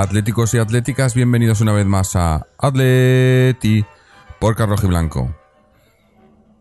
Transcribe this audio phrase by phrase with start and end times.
[0.00, 3.84] atléticos y atléticas, bienvenidos una vez más a Atleti
[4.38, 5.34] por Carroji Blanco.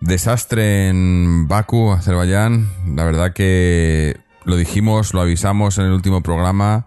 [0.02, 2.70] Desastre en Baku, Azerbaiyán.
[2.98, 6.86] La verdad que lo dijimos, lo avisamos en el último programa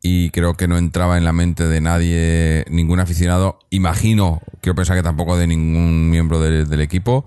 [0.00, 3.58] y creo que no entraba en la mente de nadie, ningún aficionado.
[3.68, 7.26] Imagino, quiero pensar que tampoco de ningún miembro de- del equipo,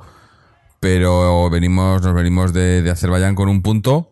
[0.80, 4.12] pero venimos, nos venimos de, Azerbaiyán con un punto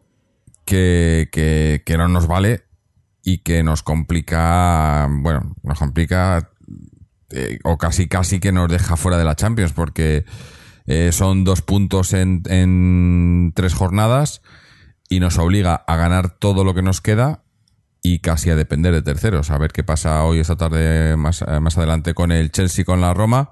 [0.64, 2.68] que no nos vale
[3.28, 6.50] y que nos complica, bueno, nos complica
[7.30, 10.24] eh, o casi casi que nos deja fuera de la Champions porque
[10.86, 14.42] eh, son dos puntos en, en tres jornadas
[15.10, 17.44] y nos obliga a ganar todo lo que nos queda
[18.02, 19.52] y casi a depender de terceros.
[19.52, 23.02] A ver qué pasa hoy esta tarde más, eh, más adelante con el Chelsea con
[23.02, 23.50] la Roma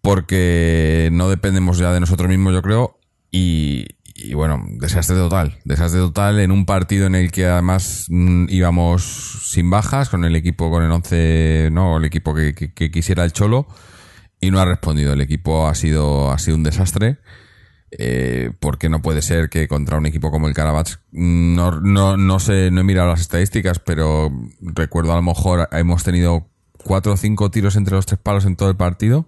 [0.00, 2.98] porque no dependemos ya de nosotros mismos yo creo
[3.30, 3.84] y,
[4.30, 9.02] y bueno, desastre total, desastre total en un partido en el que además mm, íbamos
[9.50, 13.32] sin bajas con el equipo, con el 11, no, el equipo que, que- quisiera el
[13.32, 13.66] Cholo
[14.40, 15.12] y no ha respondido.
[15.12, 17.18] El equipo ha sido, ha sido un desastre.
[17.96, 22.40] eh, porque no puede ser que contra un equipo como el Carabats, no, no, no
[22.40, 26.48] sé, no he mirado las estadísticas, pero recuerdo a lo mejor hemos tenido
[26.82, 29.26] cuatro o cinco tiros entre los tres palos en todo el partido.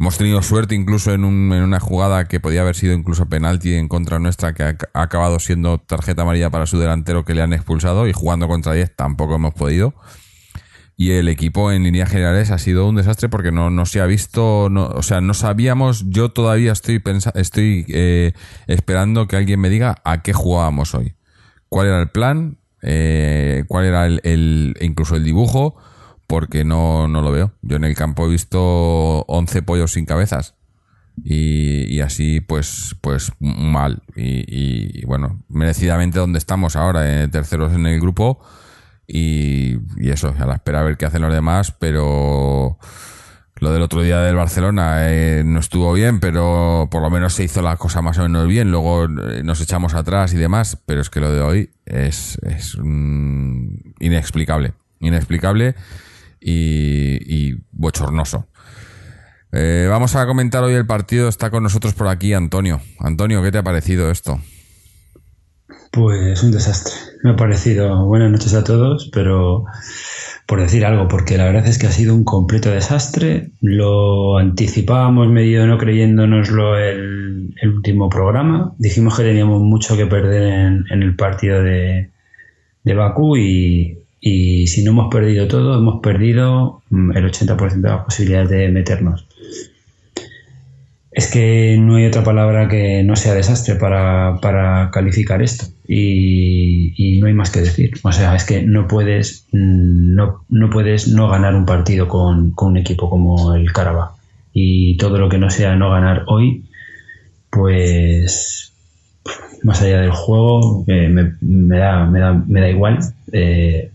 [0.00, 3.74] Hemos tenido suerte incluso en, un- en una jugada que podía haber sido incluso penalti
[3.74, 7.52] en contra nuestra, que ha, acabado siendo tarjeta amarilla para su delantero que le han
[7.52, 9.94] expulsado y jugando contra 10 tampoco hemos podido.
[10.96, 14.64] Y el equipo en líneas generales ha sido un desastre porque no, se ha visto,
[14.64, 17.00] o sea, no sabíamos, yo todavía estoy
[17.34, 18.32] estoy eh,
[18.66, 21.14] esperando que alguien me diga a qué jugábamos hoy.
[21.68, 22.58] ¿Cuál era el plan?
[22.82, 25.76] Eh, ¿Cuál era el- incluso el dibujo?
[26.28, 27.52] Porque no, no lo veo.
[27.62, 30.54] Yo en el campo he visto 11 pollos sin cabezas.
[31.24, 37.72] Y, y así pues pues mal y, y, bueno merecidamente donde estamos ahora eh, terceros
[37.72, 38.40] en el grupo
[39.08, 42.78] y, eso a la espera a ver qué hacen los demás pero
[43.56, 47.44] lo del otro día del Barcelona eh, no estuvo bien pero por lo menos se
[47.44, 51.00] hizo la cosa más o menos bien luego eh, nos echamos atrás y demás pero
[51.00, 55.74] es que lo de hoy es, es mm, inexplicable inexplicable
[56.40, 58.46] y, bochornoso
[59.52, 61.28] eh, vamos a comentar hoy el partido.
[61.28, 62.82] Está con nosotros por aquí Antonio.
[63.00, 64.38] Antonio, ¿qué te ha parecido esto?
[65.90, 66.92] Pues un desastre.
[67.22, 69.64] Me ha parecido buenas noches a todos, pero
[70.46, 73.50] por decir algo, porque la verdad es que ha sido un completo desastre.
[73.60, 78.74] Lo anticipábamos medio no creyéndonoslo el, el último programa.
[78.78, 82.10] Dijimos que teníamos mucho que perder en, en el partido de,
[82.84, 87.88] de Bakú y, y si no hemos perdido todo, hemos perdido mm, el 80% de
[87.88, 89.26] las posibilidades de meternos.
[91.10, 95.66] Es que no hay otra palabra que no sea desastre para, para calificar esto.
[95.86, 97.92] Y, no hay más que decir.
[98.02, 102.52] O sea, es que no puedes mm, no, no puedes no ganar un partido con,
[102.52, 104.14] con un equipo como el Caraba.
[104.52, 106.64] Y todo lo que no sea no ganar hoy,
[107.50, 108.72] pues
[109.62, 112.98] más allá del juego, eh, me, me da, me, da, me da igual.
[113.32, 113.90] Eh,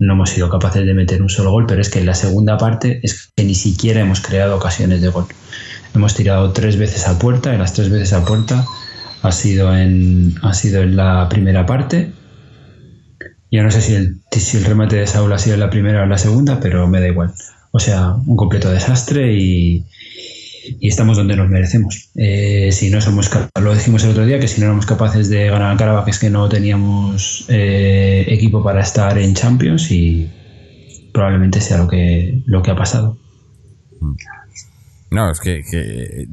[0.00, 2.56] no hemos sido capaces de meter un solo gol, pero es que en la segunda
[2.56, 5.26] parte es que ni siquiera hemos creado ocasiones de gol.
[5.94, 8.64] Hemos tirado tres veces a puerta y las tres veces a puerta
[9.22, 12.12] ha sido en, ha sido en la primera parte.
[13.50, 16.00] Ya no sé si el, si el remate de Saúl ha sido en la primera
[16.00, 17.34] o en la segunda, pero me da igual.
[17.70, 19.84] O sea, un completo desastre y,
[20.64, 22.10] y estamos donde nos merecemos.
[22.16, 23.30] Eh, si no somos,
[23.60, 26.10] lo dijimos el otro día, que si no éramos capaces de ganar a Caraba, que
[26.10, 30.30] es que no teníamos eh, equipo para estar en Champions y
[31.12, 33.18] probablemente sea lo que, lo que ha pasado.
[35.10, 36.26] No, es que,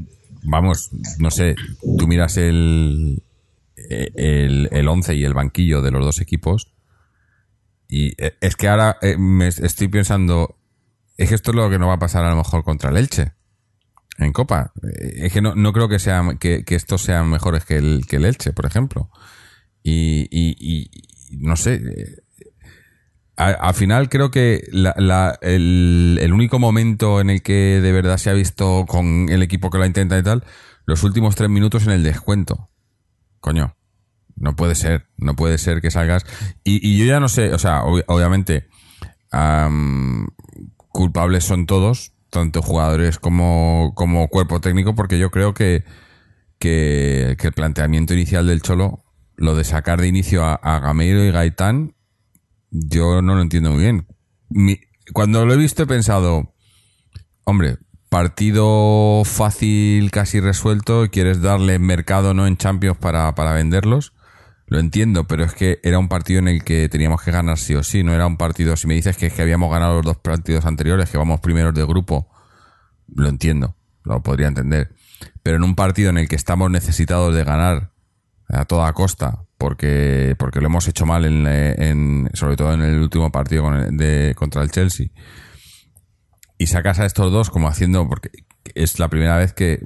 [0.43, 1.55] vamos, no sé,
[1.97, 3.23] tú miras el,
[3.75, 6.71] el, el 11 y el banquillo de los dos equipos
[7.87, 10.57] y es que ahora eh, me estoy pensando,
[11.17, 12.97] es que esto es lo que no va a pasar a lo mejor contra el
[12.97, 13.33] Elche
[14.17, 14.71] en Copa.
[14.99, 18.17] Es que no, no creo que, sea, que, que estos sean mejores que el, que
[18.17, 19.09] el Elche, por ejemplo.
[19.83, 21.81] Y, y, y no sé,
[23.37, 28.17] al final creo que la, la, el, el, único momento en el que de verdad
[28.17, 30.43] se ha visto con el equipo que la intenta y tal,
[30.85, 32.69] los últimos tres minutos en el descuento.
[33.39, 33.75] Coño.
[34.39, 36.25] No puede ser, no puede ser que salgas.
[36.63, 38.67] Y, yo ya no sé, o sea, obviamente,
[40.89, 45.83] culpables son todos, tanto jugadores como, como cuerpo técnico, porque yo creo que,
[46.59, 49.03] que, el planteamiento inicial del Cholo,
[49.35, 51.95] lo de sacar de inicio a, a Gameiro y Gaitán,
[52.69, 54.07] yo no lo entiendo muy bien.
[55.13, 56.53] cuando lo he visto he pensado,
[57.43, 57.77] hombre,
[58.09, 64.13] partido fácil, casi resuelto, quieres darle mercado no en Champions para, para venderlos.
[64.67, 67.73] Lo entiendo, pero es que era un partido en el que teníamos que ganar sí
[67.73, 68.03] o sí.
[68.03, 68.75] No era un partido.
[68.75, 71.73] Si me dices que es que habíamos ganado los dos partidos anteriores, que vamos primeros
[71.73, 72.29] de grupo,
[73.15, 74.93] lo entiendo, lo podría entender.
[75.41, 77.91] Pero en un partido en el que estamos necesitados de ganar
[78.49, 83.31] a toda costa, porque, porque lo hemos hecho mal, en, sobre todo en el último
[83.31, 85.07] partido de, contra el Chelsea,
[86.57, 88.31] y sacas a estos dos como haciendo, porque
[88.75, 89.79] es la primera vez que,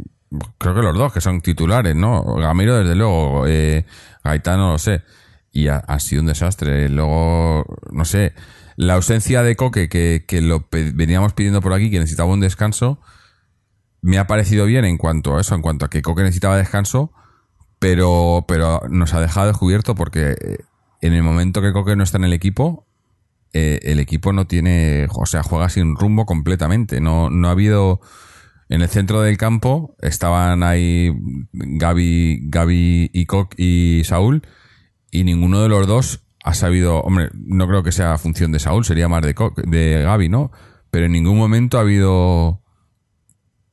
[0.58, 2.24] creo que los dos que son titulares, ¿no?
[2.36, 3.86] Gamiro desde luego, eh,
[4.24, 5.04] Gaitán no lo sé,
[5.52, 6.90] y ha, sido un desastre.
[6.90, 8.34] Luego, no sé,
[8.76, 13.00] la ausencia de Coque, que, que lo veníamos pidiendo por aquí, que necesitaba un descanso,
[14.02, 17.12] me ha parecido bien en cuanto a eso, en cuanto a que Coque necesitaba descanso,
[17.80, 20.58] pero, pero nos ha dejado descubierto porque eh,
[21.02, 22.88] en el momento que Coque no está en el equipo,
[23.54, 27.02] eh, el equipo no tiene, o sea, juega sin rumbo completamente.
[27.02, 28.02] No, no ha habido.
[28.72, 31.12] En el centro del campo estaban ahí
[31.52, 34.44] Gaby, Gaby y Coq y Saúl,
[35.12, 37.02] y ninguno de los dos ha sabido.
[37.02, 39.36] Hombre, no creo que sea función de Saúl, sería más de,
[39.66, 40.52] de Gaby, ¿no?
[40.90, 42.62] Pero en ningún momento ha habido.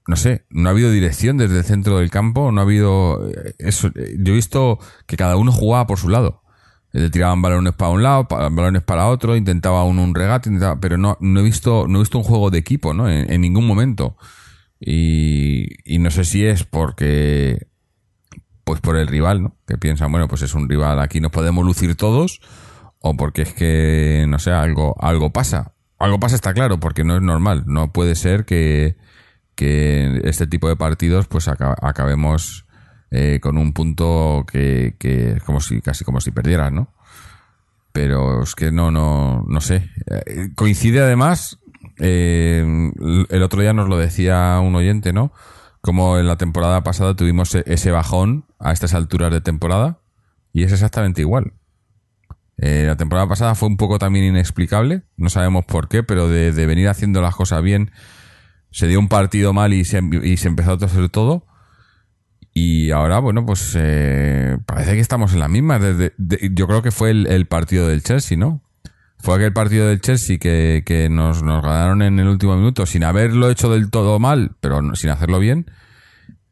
[0.08, 3.24] No sé, no ha habido dirección desde el centro del campo, no ha habido.
[3.28, 6.42] Eh, eso, yo he visto que cada uno jugaba por su lado.
[6.90, 10.50] Le tiraban balones para un lado, balones para otro, intentaba uno un regate,
[10.80, 13.08] pero no, no he visto, no he visto un juego de equipo, ¿no?
[13.08, 14.16] En, ningún momento.
[14.80, 17.66] Y, no sé si es porque,
[18.64, 19.56] pues por el rival, ¿no?
[19.66, 22.40] Que piensan, bueno, pues es un rival, aquí nos podemos lucir todos,
[23.00, 25.72] o porque es que, no sé, algo, algo pasa.
[25.98, 27.64] Algo pasa está claro, porque no es normal.
[27.66, 28.96] No puede ser que,
[29.56, 32.66] que este tipo de partidos, pues acabemos
[33.10, 36.94] eh, con un punto que, que como si casi como si perdieras, ¿no?
[37.92, 39.90] Pero es que no, no, no sé.
[40.06, 41.58] Eh, coincide además,
[41.98, 42.64] eh,
[43.28, 45.32] el otro día nos lo decía un oyente, ¿no?
[45.80, 50.00] Como en la temporada pasada tuvimos e-, ese bajón a estas alturas de temporada
[50.52, 51.52] y es exactamente igual.
[52.56, 56.88] la temporada pasada fue un poco también inexplicable, no sabemos por qué, pero de, venir
[56.88, 57.92] haciendo las cosas bien,
[58.70, 61.46] se dio un partido mal y se, empezó a hacer todo.
[62.52, 65.78] Y ahora, bueno, pues eh, parece que estamos en la misma.
[66.18, 68.62] yo creo que fue el, partido del Chelsea, ¿no?
[69.20, 73.70] Fue aquel partido del Chelsea que, nos, ganaron en el último minuto sin haberlo hecho
[73.70, 75.70] del todo mal, pero sin hacerlo bien.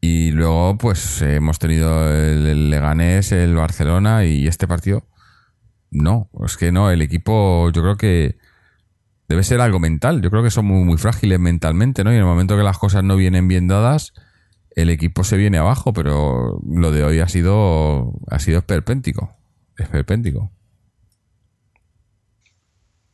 [0.01, 5.07] Y luego, pues hemos tenido el, Leganés, el Barcelona y este partido.
[5.89, 8.37] No, es que no, el equipo yo creo que
[9.29, 10.21] debe ser algo mental.
[10.21, 12.11] Yo creo que son muy, muy frágiles mentalmente, ¿no?
[12.11, 14.13] Y en el momento que las cosas no vienen bien dadas,
[14.75, 19.35] el equipo se viene abajo, pero lo de hoy ha sido ha sido esperpéntico,
[19.77, 20.51] esperpéntico.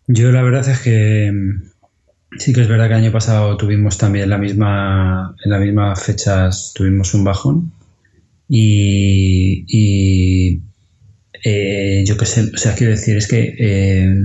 [0.07, 3.97] Yo la verdad es que mm, sí que es verdad que el año pasado tuvimos
[3.97, 7.71] también la misma en las mismas fechas tuvimos un bajón
[8.49, 9.65] y,
[11.43, 14.15] eh, yo qué sé, o sea, quiero decir, es que eh,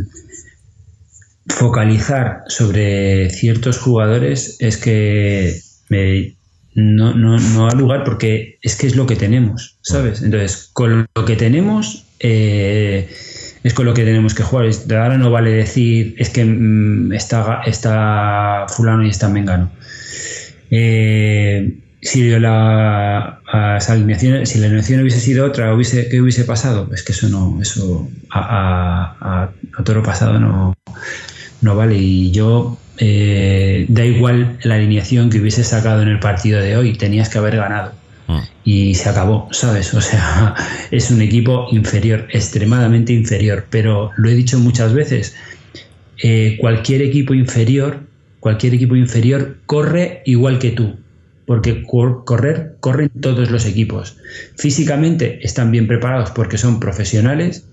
[1.47, 6.37] focalizar sobre ciertos jugadores es que me,
[6.75, 10.23] no, no, no ha lugar porque es que es lo que tenemos, ¿sabes?
[10.23, 13.09] Entonces, con lo que tenemos, eh,
[13.63, 14.69] es con lo que tenemos que jugar.
[14.91, 19.71] Ahora no vale decir, es que mm, está, está fulano y está mengano.
[20.71, 23.41] Eh, si la,
[23.89, 26.91] alineación, si la alineación hubiese sido otra, hubiese, ¿qué hubiese pasado?
[26.95, 30.75] Es que eso no, eso a, a, a toro pasado no,
[31.61, 31.97] no vale.
[31.97, 36.95] Y yo eh, da igual la alineación que hubiese sacado en el partido de hoy,
[36.95, 37.93] tenías que haber ganado.
[38.65, 39.95] Y se acabó, ¿sabes?
[39.95, 40.55] O sea,
[40.91, 43.67] es un equipo inferior, extremadamente inferior.
[43.71, 45.35] Pero lo he dicho muchas veces,
[46.23, 48.07] eh, cualquier equipo inferior,
[48.41, 50.97] cualquier equipo inferior corre igual que tú.
[51.47, 54.19] Porque correr, corren todos los equipos.
[54.57, 57.67] Físicamente están bien preparados porque son profesionales,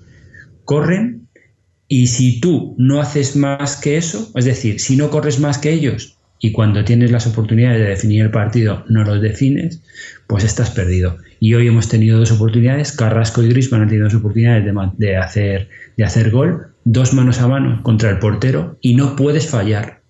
[0.64, 1.28] corren
[1.90, 5.74] y si tú no haces más que eso, es decir, si no corres más que
[5.74, 9.82] ellos y cuando tienes las oportunidades de definir el partido no los defines,
[10.28, 11.18] pues estás perdido.
[11.40, 14.66] Y hoy hemos tenido dos oportunidades, Carrasco y Griezmann han tenido dos oportunidades
[14.98, 19.48] de, hacer, de hacer gol, dos manos a mano contra el portero y no puedes
[19.48, 20.02] fallar.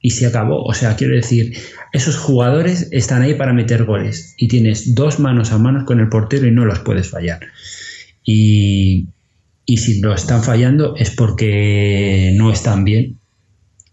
[0.00, 0.62] Y se acabó.
[0.62, 1.56] O sea, quiero decir,
[1.92, 6.08] esos jugadores están ahí para meter goles y tienes dos manos a mano con el
[6.08, 7.40] portero y no los puedes fallar.
[8.22, 9.08] y,
[9.70, 13.17] y si lo están fallando es porque no están bien,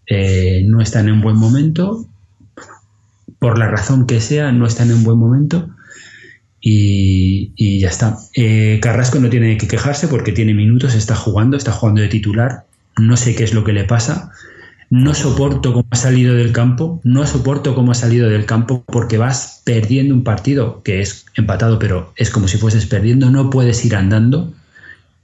[0.06, 2.06] eh, no están en buen momento,
[3.38, 5.68] por la razón que sea, no están en buen momento
[6.68, 8.18] y, ya está.
[8.34, 12.64] Eh, Carrasco no tiene que quejarse porque tiene minutos, está jugando, está jugando de titular,
[12.98, 14.32] no sé qué es lo que le pasa.
[14.88, 19.18] No soporto cómo ha salido del campo, no soporto cómo ha salido del campo porque
[19.18, 23.84] vas perdiendo un partido que es empatado, pero es como si fueses perdiendo, no puedes
[23.84, 24.52] ir andando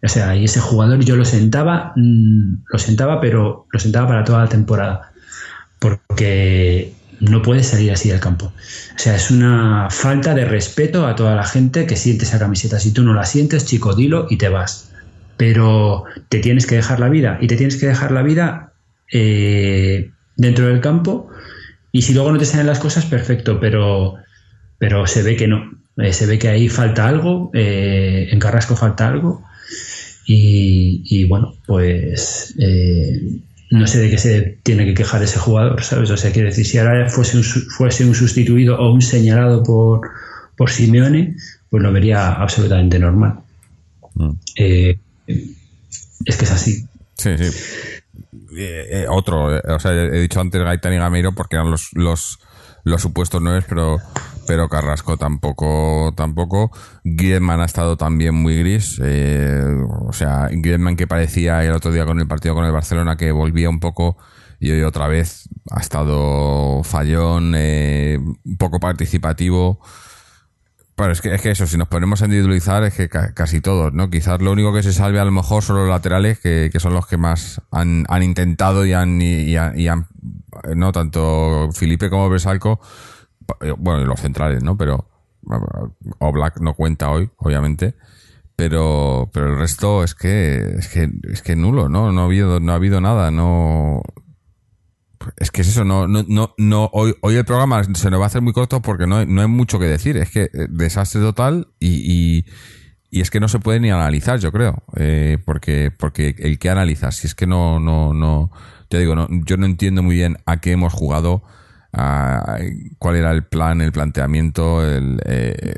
[0.05, 4.25] o sea, y ese jugador yo lo sentaba, mm, lo sentaba, pero lo sentaba para
[4.25, 5.13] toda la temporada.
[5.79, 8.47] Porque no puede salir así del campo.
[8.47, 12.81] O sea, es una falta de respeto a toda la gente que siente esa camiseta.
[12.81, 14.91] Si tú no la sientes, chico, dilo y te vas.
[15.37, 17.39] Pero te tienes que dejar la vida.
[17.41, 18.73] Y te tienes que dejar la vida
[19.13, 21.29] eh, dentro del campo.
[21.93, 23.61] Y si luego no te salen las cosas, perfecto.
[23.61, 24.17] Pero,
[24.79, 25.71] pero se ve que no.
[25.99, 27.53] Eh, se ve que ahí falta algo.
[27.55, 29.45] Eh, en Carrasco falta algo.
[30.27, 36.11] Y, bueno, pues eh, no sé de qué se tiene que quejar ese jugador, ¿sabes?
[36.11, 40.11] O sea, quiere decir, si ahora fuese un, fuese un sustituido o un señalado por,
[40.57, 41.37] por Simeone,
[41.71, 43.41] pues lo vería absolutamente normal.
[44.15, 44.31] Mm.
[44.57, 46.87] Eh, es que es así.
[47.17, 47.51] Sí, sí.
[48.57, 52.39] Eh, otro, o sea, he dicho antes Gaitán y Gameiro porque eran los, los,
[52.85, 53.99] los supuestos nueve, pero
[54.47, 56.71] pero Carrasco tampoco, tampoco.
[57.05, 59.01] Griezmann ha estado también muy gris.
[59.03, 59.65] Eh,
[60.07, 63.33] o sea, Griezmann que parecía el otro día con el partido con el Barcelona que
[63.33, 64.17] volvía un poco
[64.63, 69.81] y hoy otra vez ha estado fallón, eh, un poco participativo.
[70.95, 73.93] Pero es que, es que eso, si nos ponemos a individualizar, es que casi todos,
[73.93, 74.11] ¿no?
[74.11, 76.95] Quizás lo único que se salve a lo mejor son los laterales, que, que son
[76.95, 80.07] los que más han, han intentado y han, y, han,
[80.77, 82.81] no tanto Felipe como Besalco
[83.61, 84.77] eh, bueno, los centrales, ¿no?
[84.77, 85.09] Pero
[85.43, 87.95] Black no cuenta hoy, obviamente.
[88.57, 92.13] Pero, pero el resto es que, es que, es que nulo, ¿no?
[92.13, 94.03] No ha habido, no ha habido nada, no.
[95.37, 98.25] Es que es eso, no, no, no, no hoy, hoy el programa se nos va
[98.25, 100.17] a hacer muy corto porque no hay, no hay mucho que decir.
[100.17, 102.45] Es que eh, desastre total y, y,
[103.11, 104.83] y es que no se puede ni analizar, yo creo.
[104.97, 108.51] Eh, porque, porque el que analiza, si es que no, no, no,
[108.89, 111.43] te digo, no, yo no entiendo muy bien a qué hemos jugado
[111.93, 115.75] cuál era el plan, el planteamiento, el, eh,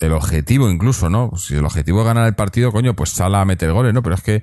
[0.00, 1.32] el objetivo incluso, ¿no?
[1.36, 4.02] Si el objetivo es ganar el partido, coño, pues sala a meter goles, ¿no?
[4.02, 4.42] Pero es que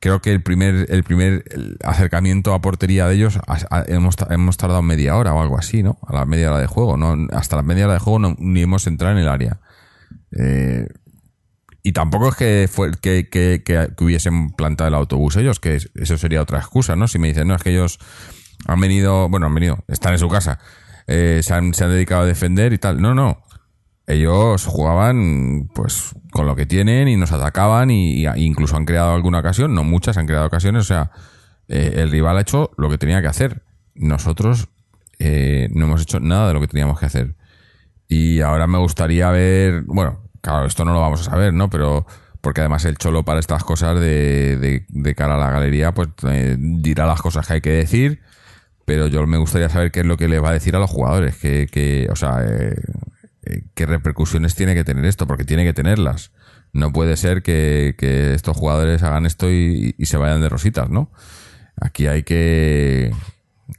[0.00, 1.44] creo que el primer, el primer
[1.82, 3.38] acercamiento a portería de ellos
[3.86, 5.98] hemos, hemos tardado media hora o algo así, ¿no?
[6.06, 7.16] A la media hora de juego, ¿no?
[7.32, 9.60] Hasta la media hora de juego no, ni hemos entrado en el área.
[10.38, 10.86] Eh,
[11.82, 16.18] y tampoco es que, fue, que, que, que, hubiesen plantado el autobús ellos, que eso
[16.18, 17.08] sería otra excusa, ¿no?
[17.08, 17.98] Si me dicen, no, es que ellos
[18.66, 20.58] han venido, bueno, han venido, están en su casa,
[21.06, 23.00] eh, se, han, se han dedicado a defender y tal.
[23.00, 23.42] No, no.
[24.06, 29.40] Ellos jugaban pues con lo que tienen y nos atacaban y, incluso han creado alguna
[29.40, 31.10] ocasión, no muchas, han creado ocasiones, o sea,
[31.68, 33.62] eh, el rival ha hecho lo que tenía que hacer.
[33.94, 34.68] Nosotros
[35.18, 37.34] eh, no hemos hecho nada de lo que teníamos que hacer.
[38.08, 41.68] Y ahora me gustaría ver, bueno, claro, esto no lo vamos a saber, ¿no?
[41.68, 42.06] Pero
[42.40, 46.08] porque además el cholo para estas cosas de, de, cara a la galería, pues
[46.56, 48.22] dirá las cosas que hay que decir
[48.88, 50.88] pero yo me gustaría saber qué es lo que le va a decir a los
[50.88, 52.74] jugadores, que, o sea, eh,
[53.42, 56.32] eh, qué repercusiones tiene que tener esto, porque tiene que tenerlas.
[56.72, 57.94] No puede ser que,
[58.34, 61.12] estos jugadores hagan esto y, se vayan de rositas, ¿no?
[61.78, 63.12] Aquí hay que,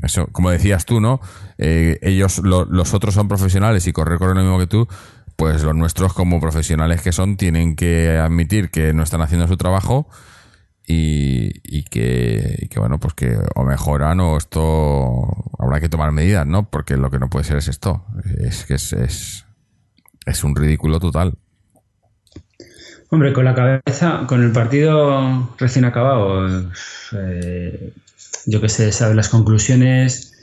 [0.04, 1.22] eso, como decías tú, ¿no?
[1.58, 4.88] Eh, ellos, los otros son profesionales y correr con lo mismo que tú,
[5.36, 9.58] pues los nuestros como profesionales que son tienen que admitir que no están haciendo su
[9.58, 10.08] trabajo
[10.91, 16.67] y, que, bueno, pues que o mejoran o esto habrá que tomar medidas, ¿no?
[16.67, 18.05] Porque lo que no puede ser es esto,
[18.39, 18.93] es que es,
[20.25, 21.38] es, un ridículo total.
[23.12, 26.72] Hombre, con la cabeza, con el partido recién acabado,
[27.13, 27.93] eh,
[28.48, 30.34] yo que sé, sabe las conclusiones,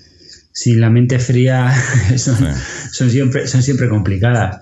[0.53, 1.73] sin la mente fría,
[2.17, 4.61] son, siempre, son siempre complicadas.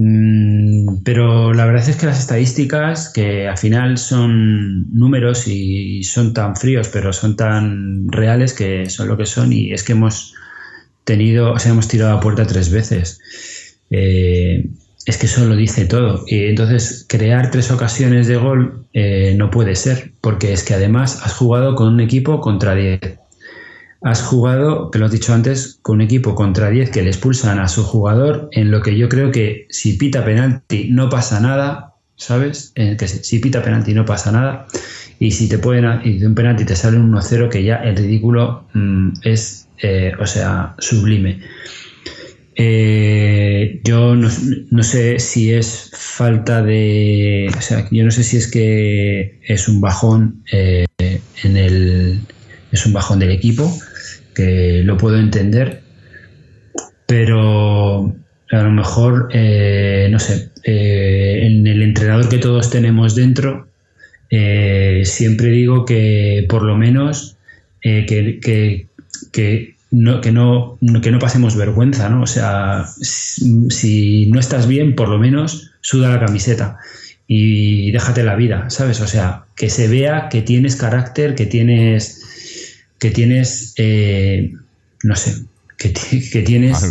[0.00, 6.32] Mm, pero la verdad es que las estadísticas, que al final son números y son
[6.32, 10.34] tan fríos, pero son tan reales que son lo que son, y es que hemos
[11.02, 13.20] tenido, o sea, hemos tirado a puerta tres veces.
[13.90, 14.70] Eh,
[15.04, 16.24] es que eso lo dice todo.
[16.28, 21.20] Y entonces, crear tres ocasiones de gol eh, no puede ser, porque es que además
[21.24, 23.00] has jugado con un equipo contra diez
[24.02, 27.58] has jugado, que lo has dicho antes, con un equipo contra 10 que le expulsan
[27.58, 31.94] a su jugador, en lo que yo creo que si pita penalti no pasa nada,
[32.16, 32.72] ¿sabes?
[32.74, 34.66] En que si pita penalti no pasa nada,
[35.18, 37.96] y si te pueden, y de un penalti te sale un 1-0, que ya el
[37.96, 41.40] ridículo mm, es, eh, o sea, sublime.
[42.60, 47.48] Eh, yo no, sé si es falta de.
[47.56, 52.20] O sea, yo no sé si es que es un bajón eh, en el.
[52.72, 53.72] Es un bajón del equipo,
[54.38, 55.80] que lo puedo entender,
[57.06, 58.14] pero
[58.52, 63.66] a lo mejor, eh, no sé, eh, en el entrenador que todos tenemos dentro,
[64.30, 67.36] eh, siempre digo que por lo menos
[67.82, 68.38] que,
[69.32, 72.22] que, no, que, no, que no pasemos vergüenza, ¿no?
[72.22, 76.78] O sea, si no estás bien, por lo menos suda la camiseta
[77.26, 79.00] y déjate la vida, ¿sabes?
[79.00, 82.22] O sea, que se vea que tienes carácter, que tienes,
[82.98, 83.74] que tienes,
[85.02, 85.44] no sé,
[85.76, 86.82] que, que tienes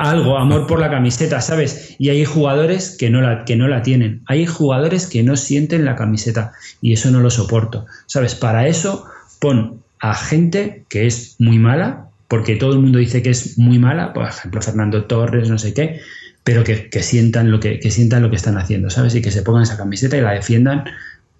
[0.00, 1.94] algo, amor por la camiseta, ¿sabes?
[1.98, 4.22] Y hay jugadores que no, la, que no la tienen.
[4.26, 8.34] Hay jugadores que no sienten la camiseta y eso no lo soporto, ¿sabes?
[8.34, 9.04] Para eso
[9.40, 13.78] pon a gente que es muy mala, porque todo el mundo dice que es muy
[13.78, 16.00] mala, por ejemplo, Fernando Torres, no sé qué,
[16.44, 19.14] pero que, sientan, lo que, sientan lo que están haciendo, ¿sabes?
[19.14, 20.84] Y que se pongan esa camiseta y la defiendan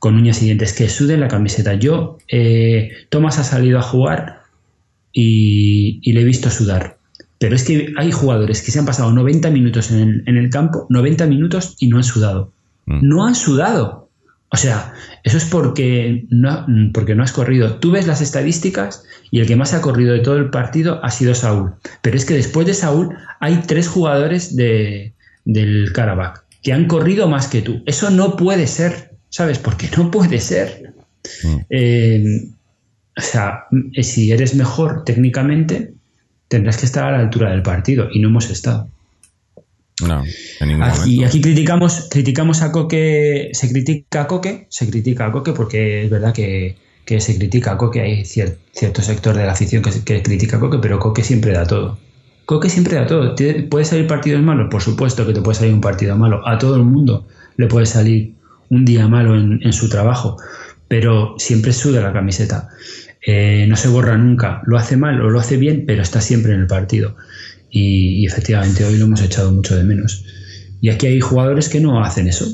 [0.00, 1.75] con uñas y dientes, que suden la camiseta.
[1.75, 4.40] Yo, eh, Tomás ha salido a jugar
[5.12, 6.99] y, y le he visto sudar
[7.40, 11.26] pero es que hay jugadores que se han pasado 90 minutos en el, campo, 90
[11.26, 12.52] minutos y no han sudado.
[12.85, 13.09] Mm.
[13.09, 14.11] No han sudado.
[14.50, 14.92] O sea,
[15.25, 17.76] eso es porque no, porque no has corrido.
[17.76, 21.11] Tú ves las estadísticas y el que más ha corrido de todo el partido ha
[21.11, 21.73] sido Saúl.
[22.02, 25.14] Pero es que después de Saúl hay tres jugadores de,
[25.47, 27.83] del Karabakh que han corrido más que tú.
[27.87, 29.59] Eso no puede ser, ¿sabes?
[29.59, 30.95] Porque no puede ser.
[31.43, 31.57] Mm.
[31.71, 32.49] Eh,
[33.17, 33.65] o sea,
[34.03, 35.95] si eres mejor técnicamente,
[36.49, 38.88] tendrás que estar a la altura del partido y no hemos estado.
[40.07, 40.23] No,
[40.61, 45.33] en ningún aquí, aquí criticamos, criticamos a Coque, se critica a Coque, se critica a
[45.33, 46.77] Coque porque es verdad que,
[47.19, 50.99] se critica a Coque, hay cierto sector de la afición que, critica a Coque, pero
[50.99, 51.99] Coque siempre da todo.
[52.47, 53.35] Coque siempre da todo.
[53.69, 54.69] ¿Puede salir partidos malos?
[54.71, 56.47] Por supuesto que te puede salir un partido malo.
[56.49, 58.35] A todo el mundo le puede salir
[58.70, 60.38] un día malo en, su trabajo,
[60.88, 62.68] pero siempre suda la camiseta.
[63.26, 66.54] Eh, no se borra nunca, lo hace mal o lo hace bien, pero está siempre
[66.54, 67.16] en el partido.
[67.68, 70.24] Y, efectivamente hoy lo hemos echado mucho de menos.
[70.80, 72.46] Y aquí hay jugadores que no hacen eso.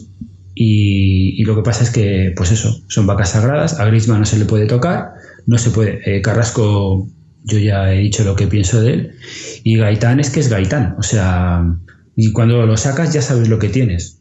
[0.54, 4.38] Y, lo que pasa es que, pues eso, son vacas sagradas, a Griezmann no se
[4.38, 5.12] le puede tocar,
[5.46, 6.00] no se puede.
[6.04, 7.08] Eh, Carrasco,
[7.44, 9.12] yo ya he dicho lo que pienso de él.
[9.64, 11.62] Y Gaitán es que es Gaitán, o sea,
[12.16, 14.15] y cuando lo sacas ya sabes lo que tienes.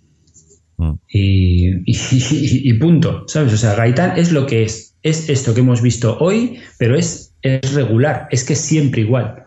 [0.78, 0.94] Mm.
[1.08, 3.54] y, punto, ¿sabes?
[3.54, 7.36] O sea, Gaitán es lo que es es esto que hemos visto hoy, pero es,
[7.44, 9.44] regular, es que es siempre igual.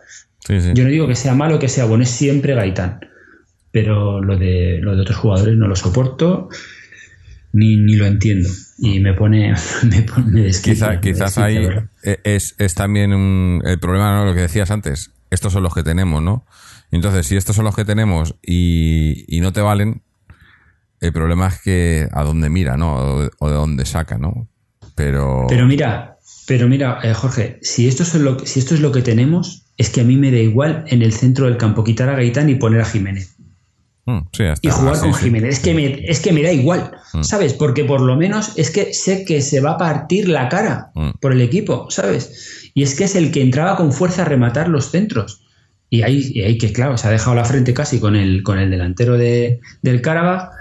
[0.49, 3.01] Yo no digo que sea malo o que sea bueno, es siempre Gaitán.
[3.73, 6.49] Pero lo de, lo de otros jugadores no lo soporto
[7.53, 8.49] ni, lo entiendo.
[8.79, 9.53] Y me pone.
[10.27, 10.53] Me,
[11.03, 11.69] quizás ahí
[12.05, 14.27] e, es, también el problema, ¿no?
[14.27, 15.11] Lo que decías antes.
[15.31, 16.47] Estos son los que tenemos, ¿no?
[16.93, 20.03] Entonces, si estos son los que tenemos y, y no te valen,
[21.01, 23.31] el problema es que a dónde mira, ¿no?
[23.39, 24.49] O de dónde saca, ¿no?
[24.95, 25.47] Pero...
[25.49, 29.03] Pero mira, pero mira, eh, Jorge, si esto, es lo, si esto es lo que
[29.03, 32.15] tenemos, es que a mí me da igual en el centro del campo quitar a
[32.15, 33.37] Gaitán y poner a Jiménez.
[34.07, 34.21] Mm,
[34.63, 35.57] y jugar con Jiménez.
[35.57, 37.23] Es, que me, es que me da igual, mm.
[37.23, 37.53] ¿sabes?
[37.53, 41.11] Porque por lo menos es que sé que se va a partir la cara mm.
[41.21, 42.71] por el equipo, ¿sabes?
[42.75, 45.43] Y es que es el que entraba con fuerza a rematar los centros.
[45.91, 48.71] Y ahí, hay que, claro, se ha dejado la frente casi con el, con el
[48.71, 50.58] delantero de, del Carabaj Mm.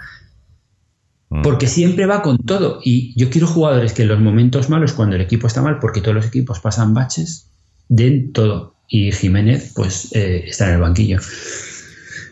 [1.30, 2.80] Porque siempre va con todo.
[2.84, 6.02] Y yo quiero jugadores que en los momentos malos, cuando el equipo está mal, porque
[6.02, 7.50] todos los equipos pasan baches,
[7.90, 8.76] den todo.
[8.88, 11.20] Y Jiménez, pues, eh, está en el banquillo.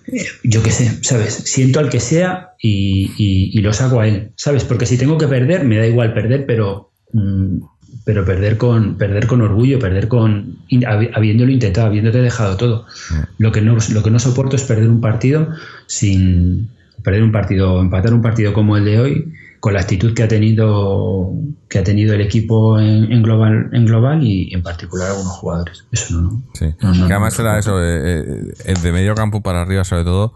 [0.08, 1.34] Eh, yo qué sé, ¿sabes?
[1.34, 4.64] Siento al que sea y, lo saco a él, ¿sabes?
[4.64, 7.58] Porque si tengo que perder, me da igual perder, pero, mm,
[8.06, 10.60] pero perder, con, perder con orgullo, perder con.
[10.86, 12.86] habiéndolo intentado, habiéndote dejado todo.
[13.10, 13.14] Mm.
[13.40, 15.50] Lo que no, lo que no soporto es perder un partido
[15.88, 16.70] sin,
[17.06, 20.28] perder un partido, empatar un partido como el de hoy, con la actitud que ha
[20.28, 21.32] tenido
[21.70, 25.86] que ha tenido el equipo en, global en global y en particular algunos jugadores.
[25.92, 26.44] Eso no, ¿no?
[26.54, 26.74] Sí.
[26.82, 30.34] además era eso, eh, eh, de medio campo para arriba sobre todo,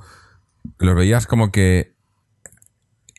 [0.77, 1.95] los veías como que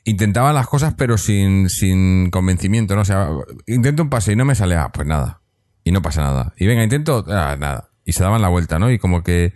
[0.05, 3.03] intentaban las cosas pero sin, sin convencimiento, ¿no?
[3.03, 3.29] O sea,
[3.67, 5.43] intento un pase y no me sale, ah, pues nada.
[5.83, 6.55] Y no pasa nada.
[6.57, 7.91] Y venga, intento, ah, nada.
[8.05, 8.91] Y se daban la vuelta, ¿no?
[8.91, 9.55] Y como que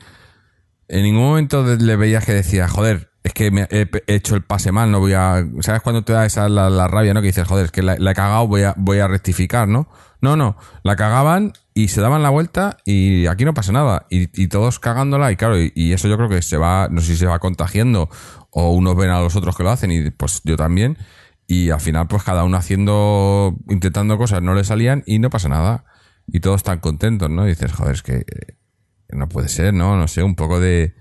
[0.88, 4.70] en ningún momento le veías que decía, joder, es que me he hecho el pase
[4.70, 5.42] mal, no voy a.
[5.60, 7.22] ¿Sabes cuando te da esa la, rabia, no?
[7.22, 9.88] Que dices, joder, es que la, he cagado, voy a, voy a rectificar, ¿no?
[10.20, 14.06] No, no, la cagaban y se daban la vuelta y aquí no pasa nada.
[14.10, 17.16] Y, todos cagándola, y claro, y, eso yo creo que se va, no sé si
[17.16, 18.10] se va contagiando
[18.50, 20.98] o unos ven a los otros que lo hacen y pues yo también.
[21.46, 25.48] Y al final, pues cada uno haciendo, intentando cosas, no le salían y no pasa
[25.48, 25.86] nada.
[26.26, 27.46] Y todos están contentos, ¿no?
[27.46, 28.24] Y dices, joder, es que
[29.08, 29.96] no puede ser, ¿no?
[29.96, 30.94] No sé, un poco de,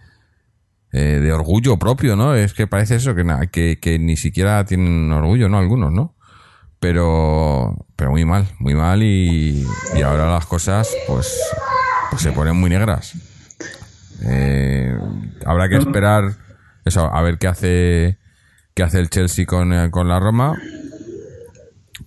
[0.93, 2.35] eh, de orgullo propio, ¿no?
[2.35, 5.57] Es que parece eso, que, que, que ni siquiera tienen orgullo, ¿no?
[5.57, 6.15] Algunos, ¿no?
[6.79, 11.39] Pero, pero muy mal, muy mal y, y ahora las cosas, pues,
[12.09, 13.13] pues se ponen muy negras.
[14.25, 14.95] Eh,
[15.45, 16.35] habrá que esperar
[16.85, 18.17] eso, a ver qué hace
[18.73, 20.55] qué hace el Chelsea con, eh, con la Roma.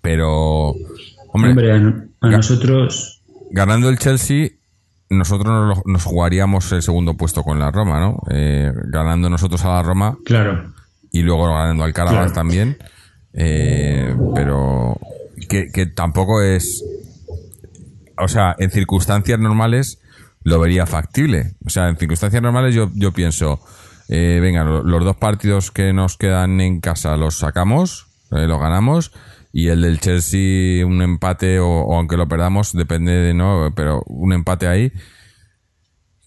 [0.00, 0.74] Pero,
[1.32, 4.50] hombre, Hombre, a, nosotros, ganando el Chelsea,
[5.10, 8.22] nosotros nos, lo- nos jugaríamos el segundo puesto con la Roma, ¿no?
[8.30, 10.72] Eh, ganando nosotros a la Roma claro,
[11.12, 12.32] y luego ganando al Carabas Claro.
[12.32, 12.76] también.
[13.38, 14.96] Eh, pero
[15.48, 16.82] que, que tampoco es.
[18.18, 20.00] O sea, en circunstancias normales
[20.42, 21.54] lo vería factible.
[21.64, 23.60] O sea, en circunstancias normales yo, yo pienso,
[24.08, 28.58] eh, venga, lo- los dos partidos que nos quedan en casa los sacamos, eh, los
[28.60, 29.12] ganamos,
[29.58, 34.34] y el del Chelsea un empate o, aunque lo perdamos, depende de no, pero un
[34.34, 34.92] empate ahí,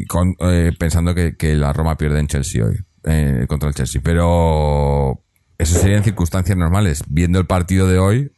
[0.07, 4.01] con, eh, pensando que, que la Roma pierde en Chelsea hoy, eh, contra el Chelsea.
[4.03, 5.21] Pero
[5.59, 7.03] eso sería en circunstancias normales.
[7.07, 8.31] Viendo el partido de hoy,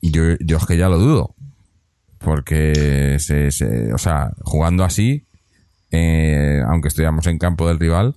[0.00, 1.34] yo, yo es que ya lo dudo.
[2.18, 5.26] Porque, se, se- o sea, jugando así,
[5.90, 8.14] eh, aunque estuviéramos en campo del rival,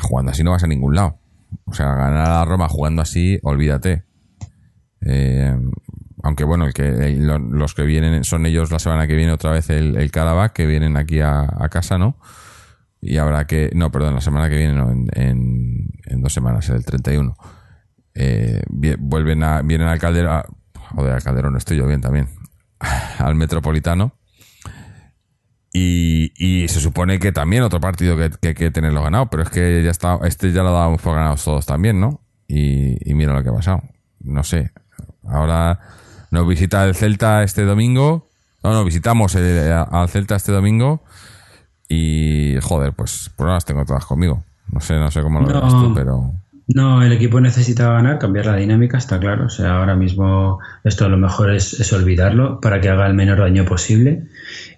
[0.00, 1.18] jugando así no vas a ningún lado.
[1.66, 4.04] O sea, ganar a la Roma jugando así, olvídate.
[5.04, 5.54] Eh,
[6.24, 9.68] aunque bueno, el que, los que vienen son ellos la semana que viene otra vez
[9.68, 12.16] el, el que vienen aquí a, casa, ¿no?
[13.00, 13.70] Y habrá que.
[13.74, 17.36] No, perdón, la semana que viene, no, en, dos semanas, el 31.
[18.14, 20.44] Eh, vuelven a, vienen al Calderón.
[20.94, 22.28] Joder, al Calderón estoy yo bien también.
[23.18, 24.16] Al Metropolitano.
[25.76, 29.82] Y, se supone que también otro partido que, que que tenerlo ganado, pero es que
[29.82, 32.24] ya está, este ya lo dábamos por ganados todos también, ¿no?
[32.46, 33.82] Y, y mira lo que ha pasado.
[34.20, 34.72] No sé.
[35.28, 35.78] Ahora
[36.30, 38.28] nos visita el Celta este domingo.
[38.62, 41.02] No, no, visitamos el- al Celta este domingo.
[41.88, 44.42] Y joder, pues, pues no las tengo todas conmigo.
[44.72, 45.62] No sé, no sé cómo lo No.
[45.62, 46.32] ves tú, pero.
[46.68, 49.46] no, el equipo necesita ganar, cambiar la dinámica, está claro.
[49.46, 53.38] O sea, ahora mismo esto lo mejor es, es olvidarlo para que haga el menor
[53.40, 54.24] daño posible.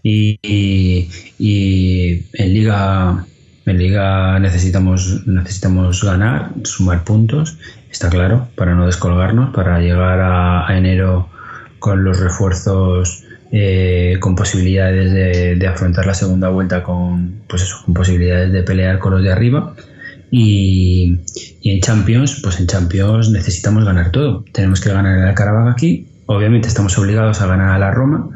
[0.03, 3.25] Y, y- y en Liga
[3.67, 7.59] en Liga necesitamos, necesitamos ganar, sumar puntos,
[7.91, 11.29] está claro, para no descolgarnos, para llegar a, enero
[11.81, 15.13] con los refuerzos eh, con posibilidades
[15.59, 19.33] de, afrontar la segunda vuelta con pues eso, con posibilidades de pelear con los de
[19.33, 19.75] arriba.
[20.31, 21.19] Y,
[21.65, 24.45] en Champions pues en Champions necesitamos ganar todo.
[24.53, 26.07] Tenemos que ganar el Carabao aquí.
[26.27, 28.29] Obviamente estamos obligados a ganar a la Roma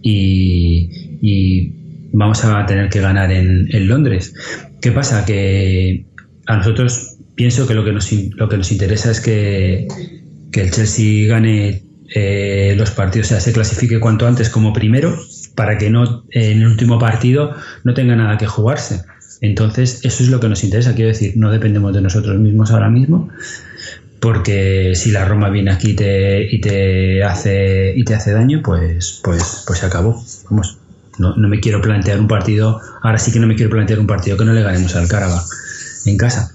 [0.00, 1.74] y,
[2.10, 4.34] vamos a tener que ganar en Londres
[4.80, 5.24] ¿qué pasa?
[5.24, 6.06] que
[6.46, 9.86] a nosotros pienso que lo que nos, lo que nos interesa es que,
[10.50, 11.82] que el Chelsea gane
[12.14, 15.16] eh, los partidos, o sea, se clasifique cuanto antes como primero
[15.54, 19.02] para que no en el último partido no tenga nada que jugarse.
[19.40, 22.88] Entonces, eso es lo que nos interesa, quiero decir, no dependemos de nosotros mismos ahora
[22.88, 23.28] mismo,
[24.20, 29.20] porque si la Roma viene aquí te, y te hace y te hace daño, pues
[29.22, 30.20] pues pues se acabó.
[30.50, 30.78] Vamos,
[31.18, 34.06] no, no me quiero plantear un partido, ahora sí que no me quiero plantear un
[34.06, 35.42] partido que no le ganemos al Caraba
[36.06, 36.52] en casa.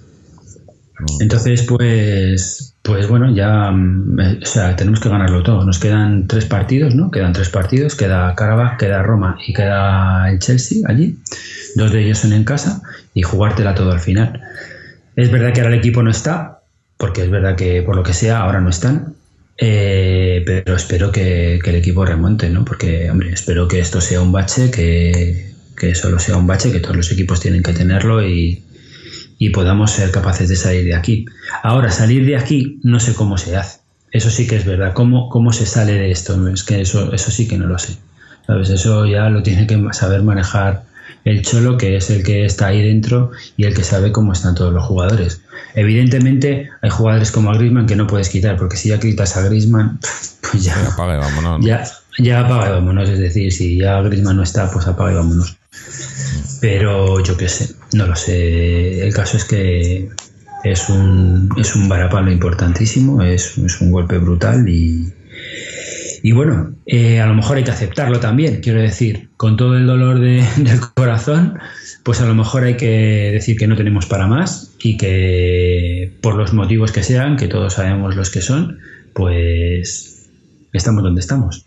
[1.20, 5.66] Entonces, pues, pues bueno, ya, mm, eh, o sea, tenemos que ganarlo todo.
[5.66, 7.12] Nos quedan tres partidos, ¿no?
[7.12, 11.18] Quedan tres partidos, queda Carabao, queda Roma y queda el Chelsea allí.
[11.76, 12.82] Dos de ellos son en casa
[13.14, 14.42] y jugártela todo al final.
[15.16, 16.62] Es verdad que ahora el equipo no está,
[16.98, 19.16] porque es verdad que por lo que sea ahora no están.
[19.58, 22.66] Eh, pero espero que, el equipo remonte, ¿no?
[22.66, 26.80] Porque, hombre, espero que esto sea un bache, que, que solo sea un bache, que
[26.80, 28.64] todos los equipos tienen que tenerlo y,
[29.38, 31.26] y podamos ser capaces de salir de aquí.
[31.64, 33.80] Ahora, salir de aquí no sé cómo se hace.
[34.12, 34.94] Eso sí que es verdad.
[34.94, 36.48] ¿Cómo, cómo se sale de esto?
[36.48, 37.98] Es que eso, eso sí que no lo sé.
[38.46, 38.70] ¿Sabes?
[38.70, 40.84] Eso ya lo tiene que saber manejar
[41.26, 44.56] el Cholo, que es el que está ahí dentro y el que sabe cómo están
[44.56, 45.42] todos los jugadores.
[45.76, 49.42] Evidentemente, hay jugadores como a Griezmann que no puedes quitar, porque si ya quitas a
[49.42, 50.00] Griezmann,
[50.52, 51.60] pues ya, Apaga y vámonos.
[51.60, 51.66] ¿no?
[51.66, 51.84] ya,
[52.20, 53.10] ya apaga y vámonos.
[53.10, 55.58] Es decir, si ya Griezmann no está, pues apaga y vámonos.
[56.62, 59.06] Pero yo qué sé, no lo sé.
[59.06, 60.10] El caso es que
[60.64, 65.14] es un, es un varapalo importantísimo, es, es un golpe brutal y,
[66.26, 69.86] y bueno, eh, a lo mejor hay que aceptarlo también, quiero decir, con todo el
[69.86, 71.60] dolor de- del corazón,
[72.04, 76.36] pues a lo mejor hay que decir que no tenemos para más y que por
[76.36, 78.80] los motivos que sean, que todos sabemos los que son,
[79.14, 80.30] pues
[80.74, 81.66] estamos donde estamos.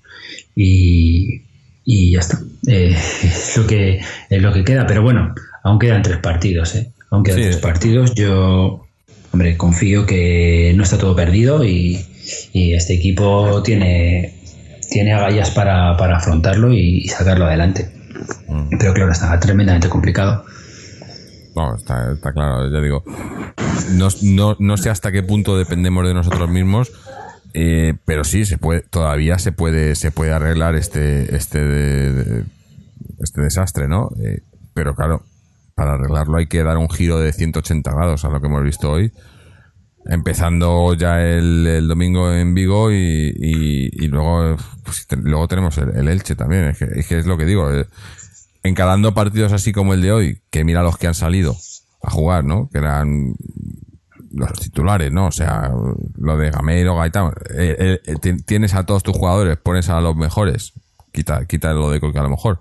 [0.55, 1.43] Y,
[1.85, 2.41] y ya está.
[2.69, 4.89] Eh, es, lo que, es lo que queda.
[4.89, 6.75] Pero bueno, aún quedan tres partidos.
[6.75, 6.91] ¿eh?
[7.13, 7.45] Aún quedan Sí.
[7.45, 8.13] tres partidos.
[8.17, 8.85] Yo,
[9.33, 12.01] hombre, confío que no está todo perdido y,
[12.53, 14.35] y este equipo tiene,
[14.97, 17.93] tiene agallas para, para afrontarlo y, y sacarlo adelante.
[18.49, 18.79] Mm.
[18.79, 20.47] Pero claro, está tremendamente complicado.
[21.55, 23.05] No, está, está claro, ya digo.
[23.91, 26.93] No, no, no, sé hasta qué punto dependemos de nosotros mismos,
[27.53, 32.45] eh, pero sí, se puede, todavía se puede, se puede arreglar este, este, de,
[33.21, 34.09] este desastre, ¿no?
[34.25, 35.25] Eh, pero claro,
[35.75, 38.91] para arreglarlo hay que dar un giro de 180 grados a lo que hemos visto
[38.91, 39.13] hoy.
[40.09, 46.65] Empezando ya el, domingo en Vigo y, luego, pues, luego tenemos el, Elche también.
[46.65, 47.73] Es que, es lo que digo.
[47.73, 47.87] Eh,
[48.63, 51.57] encarando partidos así como el de hoy, que mira los que han salido
[52.03, 52.69] a jugar, ¿no?
[52.71, 53.35] Que eran
[54.33, 55.27] los titulares, ¿no?
[55.27, 55.73] O sea,
[56.17, 57.33] lo de Gameiro, Gaitán.
[57.55, 60.73] Eh, eh, tienes a todos tus jugadores, pones a los mejores,
[61.13, 62.61] quita, quita lo de que a lo mejor,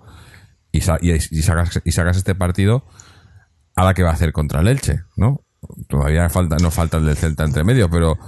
[0.72, 2.84] y, y, sacas, y sacas este partido
[3.74, 5.45] a la que va a hacer contra el Elche, ¿no?
[5.88, 8.18] Todavía falta, no falta el del Celta entre medio, pero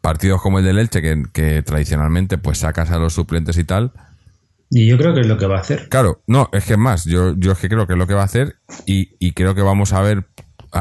[0.00, 3.92] partidos como el del Elche, que, que tradicionalmente pues sacas a los suplentes y tal,
[4.70, 5.88] y yo creo que es lo que va a hacer.
[5.88, 8.14] Claro, no, es que es más, yo, yo es que creo que es lo que
[8.14, 10.26] va a hacer y, y creo que vamos a ver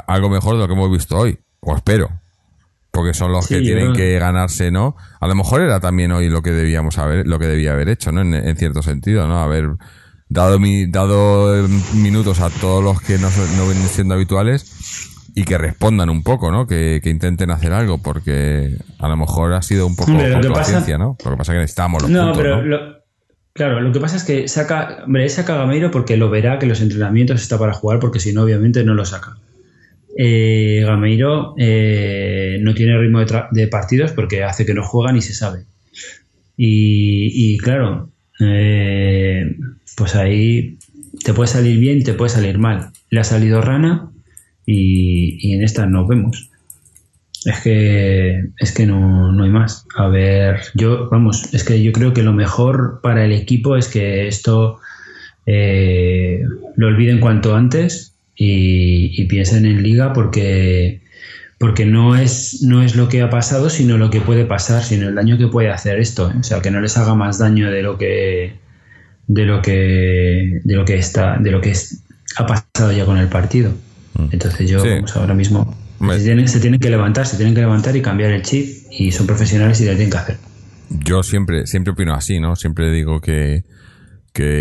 [0.07, 2.09] algo mejor de lo que hemos visto hoy, o espero.
[2.89, 4.95] Porque son los que tienen que ganarse, ¿no?
[5.19, 8.11] A lo mejor era también hoy lo que debíamos haber, lo que debía haber hecho,
[8.11, 8.21] ¿no?
[8.21, 9.39] En, cierto sentido, ¿no?
[9.39, 9.69] Haber
[10.29, 15.58] dado mi, dado minutos a todos los que no, no vienen siendo habituales y que
[15.58, 16.67] respondan un poco, ¿no?
[16.67, 20.12] Que, que, intenten hacer algo, porque a lo mejor ha sido un poco
[20.54, 21.17] paciencia, ¿no?
[21.24, 23.04] Lo que pasa es que necesitamos los no, puntos, pero ¿no?
[23.54, 26.82] Claro, lo que pasa es que saca, hombre, saca Gameiro porque lo verá que los
[26.82, 29.38] entrenamientos está para jugar, porque si no, obviamente no lo saca.
[30.17, 33.19] Eh, Gameiro eh, no tiene ritmo
[33.52, 35.65] de, partidos porque hace que no juegan y se sabe.
[36.58, 39.56] Y, claro, eh,
[39.98, 40.78] pues ahí
[41.24, 42.91] te puede salir bien y te puede salir mal.
[43.10, 44.12] Le ha salido rana
[44.65, 46.49] y, en esta nos vemos.
[47.45, 49.86] Es que, es que no, no, hay más.
[49.97, 53.89] A ver, yo, vamos, es que yo creo que lo mejor para el equipo es
[53.89, 54.80] que esto
[55.45, 56.41] eh,
[56.78, 61.02] lo olviden cuanto antes y, piensen en liga porque,
[61.58, 65.10] porque no, es, no es lo que ha pasado, sino lo que puede pasar, sino
[65.10, 66.30] el daño que puede hacer esto.
[66.30, 66.36] ¿eh?
[66.39, 68.63] O sea, que no les haga más daño de lo que
[69.26, 71.73] de lo que de lo que está de lo que
[72.36, 73.71] ha pasado ya con el partido.
[74.13, 74.26] Mm.
[74.32, 74.82] Entonces yo
[75.15, 75.76] ahora mismo
[76.12, 79.80] se tienen, que levantar, se tienen que levantar y cambiar el chip y son profesionales
[79.82, 80.38] y lo tienen que hacer.
[80.89, 82.56] Yo siempre, siempre opino así, ¿no?
[82.56, 83.63] Siempre digo que,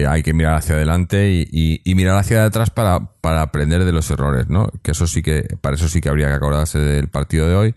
[0.08, 4.70] hay que mirar hacia adelante y, mirar hacia atrás para, aprender de los errores, ¿no?
[4.82, 7.74] Que eso sí que, para eso sí que habría que acordarse del partido de hoy,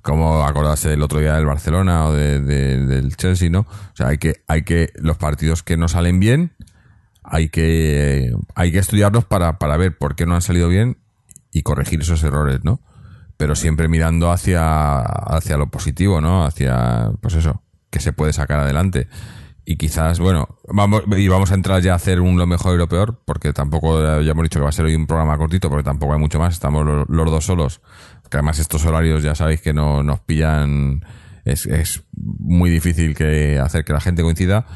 [0.00, 3.60] como acordarse del otro día del Barcelona o del Chelsea, ¿no?
[3.60, 6.52] O sea, hay que, hay que, los partidos que no salen bien,
[7.22, 10.96] hay que, hay que estudiarlos para, para ver por qué no han salido bien
[11.52, 12.80] y corregir esos errores, ¿no?
[13.42, 16.44] pero siempre mirando hacia, hacia lo positivo, ¿no?
[16.44, 19.08] Hacia, pues eso, que se puede sacar adelante.
[19.64, 22.78] Y quizás, bueno, vamos, y vamos a entrar ya a hacer un lo mejor y
[22.78, 25.68] lo peor, porque tampoco, ya hemos dicho que va a ser hoy un programa cortito,
[25.70, 27.80] porque tampoco hay mucho más, estamos los, dos solos,
[28.30, 31.04] que además estos horarios ya sabéis que no nos pillan,
[31.44, 34.66] es, es muy difícil que hacer que la gente coincida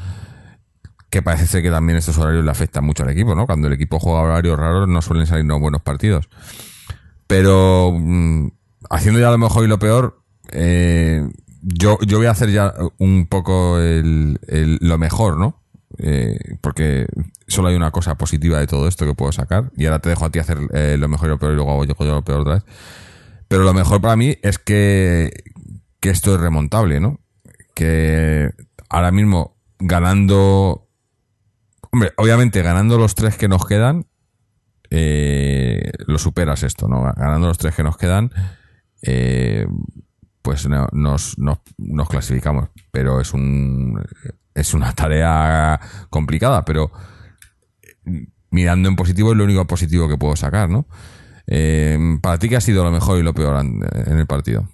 [1.09, 3.45] que parece ser que también estos horarios le afectan mucho al equipo, ¿no?
[3.45, 6.27] Cuando el equipo juega horarios raros no suelen salir no buenos partidos.
[7.27, 8.47] Pero mm,
[8.89, 11.27] haciendo ya lo mejor y lo peor, eh,
[11.61, 14.39] yo, yo voy a hacer ya un poco el,
[14.81, 15.61] lo mejor, ¿no?
[15.99, 17.07] Eh, porque
[17.47, 19.71] solo hay una cosa positiva de todo esto que puedo sacar.
[19.75, 21.71] Y ahora te dejo a ti hacer eh, lo mejor y lo peor y luego
[21.71, 22.63] hago yo lo peor otra vez.
[23.47, 25.31] Pero lo mejor para mí es que,
[25.99, 27.19] que esto es remontable, ¿no?
[27.73, 28.51] Que
[28.89, 30.87] ahora mismo ganando...
[31.91, 34.05] Hombre, obviamente ganando los tres que nos quedan,
[34.89, 37.01] eh, lo superas esto, ¿no?
[37.15, 38.31] Ganando los tres que nos quedan,
[39.01, 39.67] eh,
[40.41, 42.69] pues nos, nos, clasificamos.
[42.91, 44.01] Pero es un
[44.53, 46.91] es una tarea complicada, pero
[48.49, 50.87] mirando en positivo es lo único positivo que puedo sacar, ¿no?
[51.45, 54.67] Eh, para ti, ¿qué ha sido lo mejor y lo peor en el partido?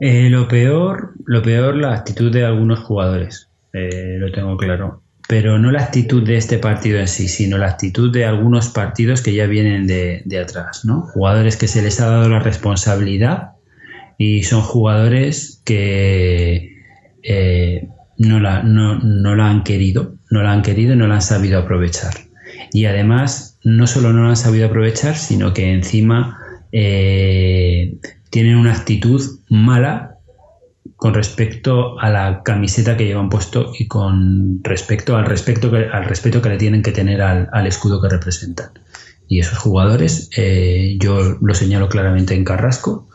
[0.00, 3.48] lo peor, lo peor, la actitud de algunos jugadores.
[3.72, 8.12] lo tengo claro pero no la actitud de este partido en sí, sino la actitud
[8.12, 11.02] de algunos partidos que ya vienen de, atrás, ¿no?
[11.02, 13.52] Jugadores que se les ha dado la responsabilidad
[14.18, 16.76] y son jugadores que
[17.22, 18.98] eh, no, la, no,
[19.34, 22.14] la han querido, no la han querido no la han sabido aprovechar.
[22.72, 26.38] Y además, no solo no la han sabido aprovechar, sino que encima
[26.70, 27.96] eh,
[28.30, 30.13] tienen una actitud mala
[31.04, 36.40] con respecto a la camiseta que llevan puesto y con respecto al, respecto al respeto
[36.40, 38.70] que le tienen que tener al, escudo que representan.
[39.28, 43.06] Y esos jugadores, eh, yo lo señalo claramente en Carrasco.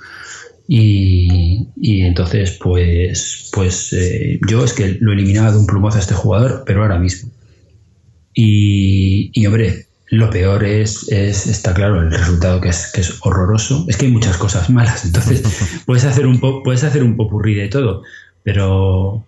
[0.68, 6.14] Y, entonces, pues, pues eh, yo es que lo eliminaba de un plumazo a este
[6.14, 7.32] jugador, pero ahora mismo.
[8.36, 13.18] Y, y hombre, lo peor es, es, está claro, el resultado que es, que es
[13.22, 13.86] horroroso.
[13.88, 15.44] Es que hay muchas cosas malas, entonces
[15.86, 18.04] puedes hacer un, po, puedes hacer un popurrí de todo,
[18.44, 19.26] pero,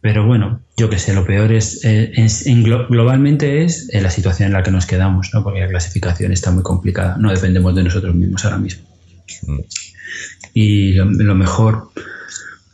[0.00, 4.54] pero bueno, yo que sé, lo peor es, es en globalmente es la situación en
[4.54, 5.44] la que nos quedamos, ¿no?
[5.44, 8.84] porque la clasificación está muy complicada, no dependemos de nosotros mismos ahora mismo.
[9.46, 9.60] Mm.
[10.52, 11.90] Y lo, lo, mejor,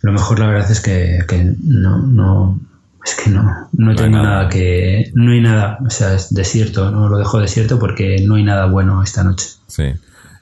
[0.03, 2.61] lo mejor la verdad es que, que no, no,
[3.05, 4.49] es que no, no, tengo nada.
[4.49, 8.45] que, no hay nada, o sea, es desierto, no lo dejo desierto porque no hay
[8.45, 9.49] nada bueno esta noche.
[9.67, 9.85] Sí,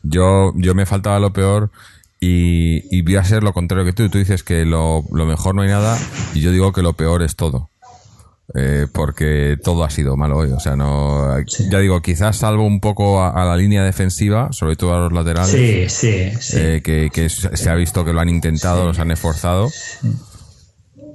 [0.03, 1.71] yo, yo me faltaba lo peor
[2.21, 4.09] y, voy a ser lo contrario que tú.
[4.09, 5.99] Tú dices que lo, mejor no hay nada
[6.35, 7.71] y yo digo que lo peor es todo.
[8.55, 10.51] Eh, porque todo ha sido malo hoy.
[10.51, 11.38] O sea, no.
[11.71, 15.51] Ya digo, quizás salvo un poco a, la línea defensiva, sobre todo a los laterales.
[15.51, 16.57] Sí, sí, sí.
[16.59, 19.71] Eh, que, se ha visto que lo han intentado, los han esforzado.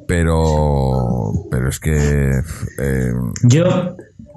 [0.07, 1.31] Pero.
[1.51, 2.41] Pero es que.
[2.79, 3.13] Eh,
[3.43, 3.95] yo.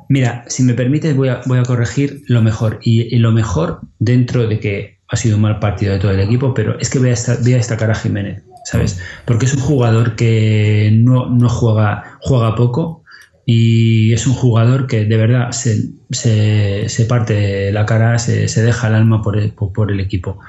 [0.09, 2.79] Mira, si me permites, voy a, voy a corregir lo mejor.
[2.83, 6.55] y lo mejor dentro de que ha sido un mal partido de todo el equipo,
[6.55, 9.01] pero es que voy a, voy a destacar a Jiménez, ¿sabes?
[9.25, 13.05] Porque es un jugador que no, no juega, juega poco
[13.45, 18.63] y es un jugador que de verdad se, se, se parte la cara, se, se,
[18.63, 20.41] deja el alma por el, por el equipo.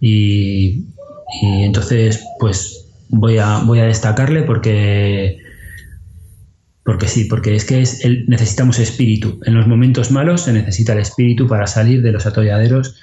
[0.00, 0.84] Y,
[1.42, 5.38] y, entonces, pues voy a, voy a destacarle porque
[6.84, 9.40] porque sí, porque es que es el, necesitamos espíritu.
[9.46, 12.94] En los momentos malos se necesita el espíritu para salir de los atolladeros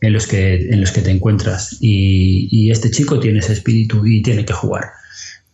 [0.00, 1.78] en los que, en los que te encuentras.
[1.80, 4.84] Y, este chico tiene ese espíritu y tiene que jugar.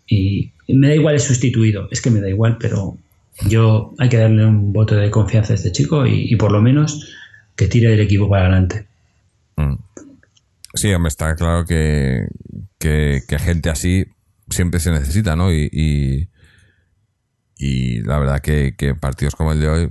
[0.06, 2.96] Y me da igual el sustituido, es que me da igual, pero
[3.48, 7.12] yo hay que darle un voto de confianza a este chico y, por lo menos
[7.56, 8.86] que tire el equipo para adelante.
[9.56, 9.74] Mm.
[10.76, 12.28] Sí, hombre, está claro que,
[12.78, 14.04] que, gente así
[14.50, 15.50] siempre se necesita, ¿no?
[15.50, 16.28] Y,
[17.56, 19.90] y, la verdad que, que, partidos como el de hoy,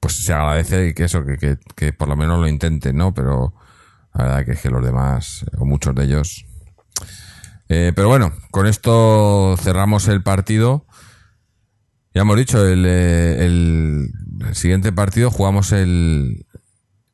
[0.00, 3.12] pues se agradece que eso, que, que, por lo menos lo intenten, ¿no?
[3.12, 3.52] Pero
[4.14, 6.46] la verdad que es que los demás, o muchos de ellos.
[7.68, 10.86] Eh, pero bueno, con esto cerramos el partido.
[12.14, 14.10] Ya hemos dicho, el, eh, el,
[14.54, 16.46] siguiente partido jugamos el,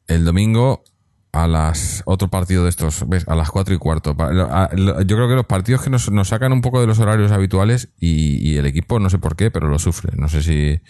[0.06, 0.84] el domingo
[1.32, 3.26] a las otro partido de estos, ¿ves?
[3.28, 4.16] A las cuatro y cuarto.
[4.16, 7.90] Yo creo que los partidos que nos, nos sacan un poco de los horarios habituales
[7.98, 10.12] y, y, el equipo, no sé por qué, pero lo sufre.
[10.16, 10.80] No sé si,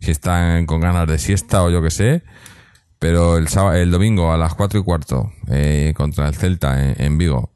[0.00, 2.22] si están con ganas de siesta o yo qué sé.
[2.98, 7.18] Pero el, sábado, el domingo a las 4 y cuarto eh, contra el Celta en,
[7.18, 7.52] Vigo.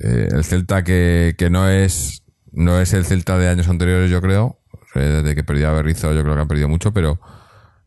[0.00, 2.22] Eh, el Celta que, que, no es
[2.52, 4.58] no es el Celta de años anteriores, yo creo.
[4.94, 7.18] Desde que perdió a Berrizo, yo creo que ha perdido mucho, pero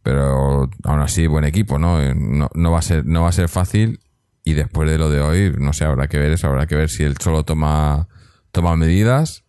[0.05, 1.99] pero aún así buen equipo, ¿no?
[1.99, 3.99] Eh, no, no va a ser no va a ser fácil
[4.45, 6.89] y después de lo de hoy, no sé, habrá que ver eso, habrá que ver
[6.89, 8.07] si él solo toma
[8.51, 9.43] toma medidas,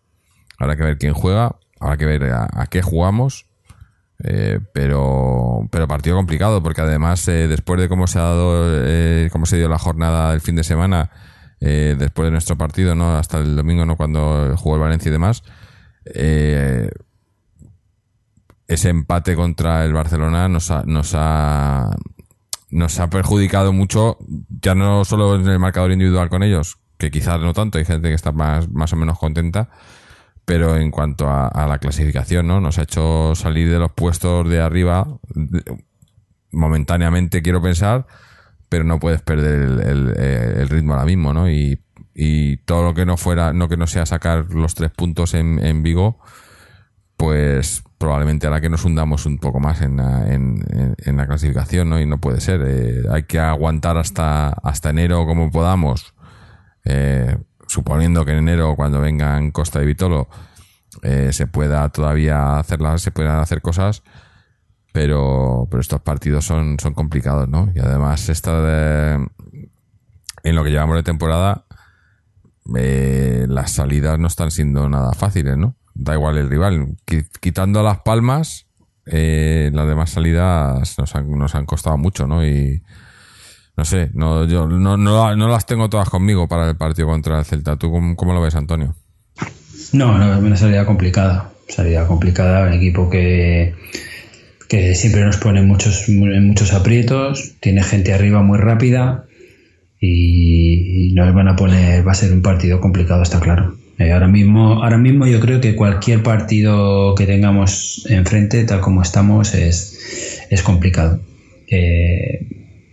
[0.58, 3.46] habrá que ver quién juega, habrá que ver a qué jugamos
[4.24, 9.28] eh, pero, pero partido complicado, porque además, eh, después de cómo se ha dado, eh,
[9.30, 11.10] cómo se dio la jornada el fin de semana,
[11.58, 13.16] después de nuestro partido, ¿no?
[13.16, 13.96] Hasta el domingo, ¿no?
[13.96, 15.42] Cuando jugó el Valencia y demás,
[18.68, 21.90] ese empate contra el Barcelona nos ha, nos ha,
[22.70, 24.18] nos ha perjudicado mucho,
[24.60, 28.08] ya no solo en el marcador individual con ellos, que quizás no tanto, hay gente
[28.08, 29.68] que está más, más o menos contenta,
[30.46, 32.60] pero en cuanto a, la clasificación, ¿no?
[32.60, 35.06] Nos ha hecho salir de los puestos de arriba
[36.52, 38.06] momentáneamente, quiero pensar,
[38.68, 41.50] pero no puedes perder el, ritmo ahora mismo, ¿no?
[41.50, 41.80] Y,
[42.64, 46.20] todo lo que no fuera, no que no sea sacar los tres puntos en, Vigo,
[47.16, 52.00] pues probablemente hará que nos hundamos un poco más en la, en, la clasificación, ¿no?
[52.00, 52.62] Y no puede ser.
[52.66, 56.14] Eh, hay que aguantar hasta, hasta enero como podamos.
[56.84, 57.36] Eh,
[57.66, 60.28] suponiendo que en enero, cuando vengan Costa y Vitolo,
[61.02, 64.02] eh, se pueda todavía hacerlas, se puedan hacer cosas,
[64.92, 67.70] pero, pero estos partidos son, son complicados, ¿no?
[67.74, 69.16] Y además, esta
[70.42, 71.64] en lo que llevamos de temporada,
[72.66, 75.76] las salidas no están siendo nada fáciles, ¿no?
[75.98, 76.96] Da igual el rival.
[77.40, 78.66] Quitando las palmas,
[79.06, 82.46] eh, las demás salidas nos han, nos han costado mucho, ¿no?
[82.46, 82.82] Y,
[83.76, 87.76] no sé, no, yo no, las tengo todas conmigo para el partido contra el Celta.
[87.76, 88.94] ¿Tú cómo, lo ves, Antonio?
[89.92, 91.52] No, no, es una salida complicada.
[91.68, 93.74] Salida complicada, un equipo que,
[94.68, 99.26] que siempre nos pone muchos, muchos aprietos, tiene gente arriba muy rápida
[100.00, 103.76] y, nos van a poner, va a ser un partido complicado, está claro.
[103.98, 109.02] Eh, ahora mismo, ahora mismo yo creo que cualquier partido que tengamos enfrente, tal como
[109.02, 111.20] estamos, es, es complicado.
[111.68, 112.46] Eh,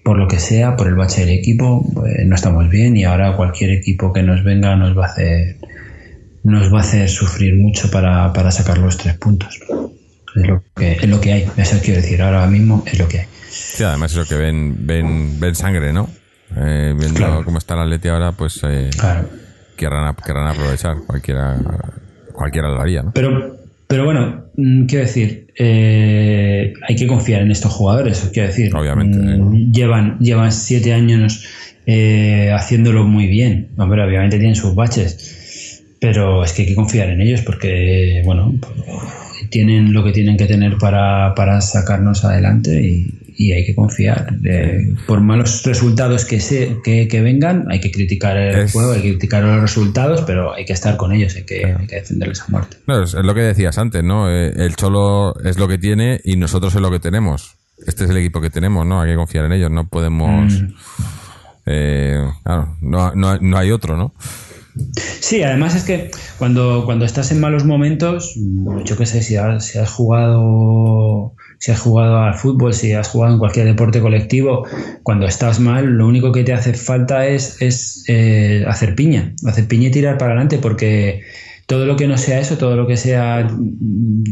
[0.04, 3.36] por lo que sea, por el bache del equipo, pues, no estamos bien y ahora
[3.36, 5.58] cualquier equipo que nos venga nos va a hacer
[6.44, 9.60] nos va a hacer sufrir mucho para, sacar los tres puntos.
[10.36, 13.20] Es lo que, es lo que hay, eso quiero decir, ahora mismo es lo que
[13.20, 13.26] hay.
[13.50, 16.10] Sí, además eso que ven, ven, ven sangre, ¿no?
[16.58, 17.46] Eh, viendo Claro.
[17.46, 19.30] cómo está el Atleti ahora, pues eh, Claro.
[19.84, 20.98] Querrán, ap- querrán aprovechar.
[21.06, 21.58] Cualquiera,
[22.32, 23.12] cualquiera lo haría, ¿no?
[23.14, 23.58] Pero,
[23.88, 28.30] pero bueno, mm, quiero decir, eh, hay que confiar en estos jugadores.
[28.34, 29.18] Quiero decir, Obviamente.
[29.18, 31.46] mm, llevan, llevan siete años
[31.86, 33.70] eh, haciéndolo muy bien.
[33.78, 38.54] Hombre, obviamente tienen sus baches, pero es que hay que confiar en ellos porque, bueno,
[39.50, 44.34] tienen lo que tienen que tener para, para sacarnos adelante y, y hay que confiar.
[44.44, 48.92] Eh, por malos resultados que, se, que, que vengan, hay que criticar el Es- juego,
[48.94, 51.96] hay que criticar los resultados, pero hay que estar con ellos, hay que, hay que
[51.98, 52.78] defenderles a muerte.
[52.88, 54.30] Es lo que decías antes, ¿no?
[54.30, 57.56] Eh, el Cholo es lo que tiene y nosotros es lo que tenemos.
[57.86, 59.02] Este es el equipo que tenemos, ¿no?
[59.02, 60.54] Hay que confiar en ellos, no podemos...
[60.54, 60.74] Mm.
[61.66, 64.14] eh, claro, no, no, no hay otro, ¿no?
[65.20, 68.36] Sí, además es que cuando, cuando estás en malos momentos,
[68.86, 73.08] yo qué sé, si has, si has jugado si has jugado al fútbol, si has
[73.08, 74.68] jugado en cualquier deporte colectivo,
[75.02, 79.66] cuando estás mal, lo único que te hace falta es, es eh, hacer piña, hacer
[79.70, 81.22] piña y tirar para adelante, porque
[81.66, 84.24] todo lo que no sea eso, todo lo que sea mm,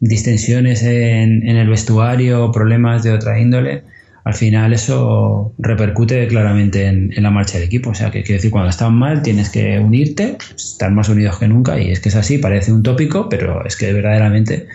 [0.00, 3.84] distensiones en, en el vestuario, problemas de otra índole,
[4.26, 7.90] al final eso repercute claramente en, en la marcha del equipo.
[7.90, 11.46] O sea, que quiero decir, cuando estás mal tienes que unirte, estar más unidos que
[11.46, 14.66] nunca, y es que es así, parece un tópico, pero es que verdaderamente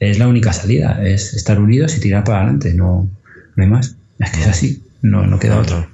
[0.00, 3.08] es la única salida, es estar unidos y tirar para adelante, no,
[3.56, 3.96] no hay más.
[4.18, 5.86] Es que es así, no, no queda otro.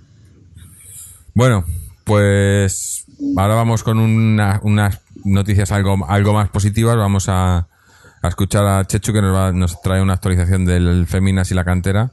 [1.33, 1.65] Bueno,
[2.05, 3.05] pues
[3.37, 6.97] ahora vamos con una- unas noticias algo, algo más positivas.
[6.97, 7.69] Vamos a,
[8.23, 11.65] a escuchar a Chechu que nos, va- nos trae una actualización del Féminas y la
[11.65, 12.11] cantera.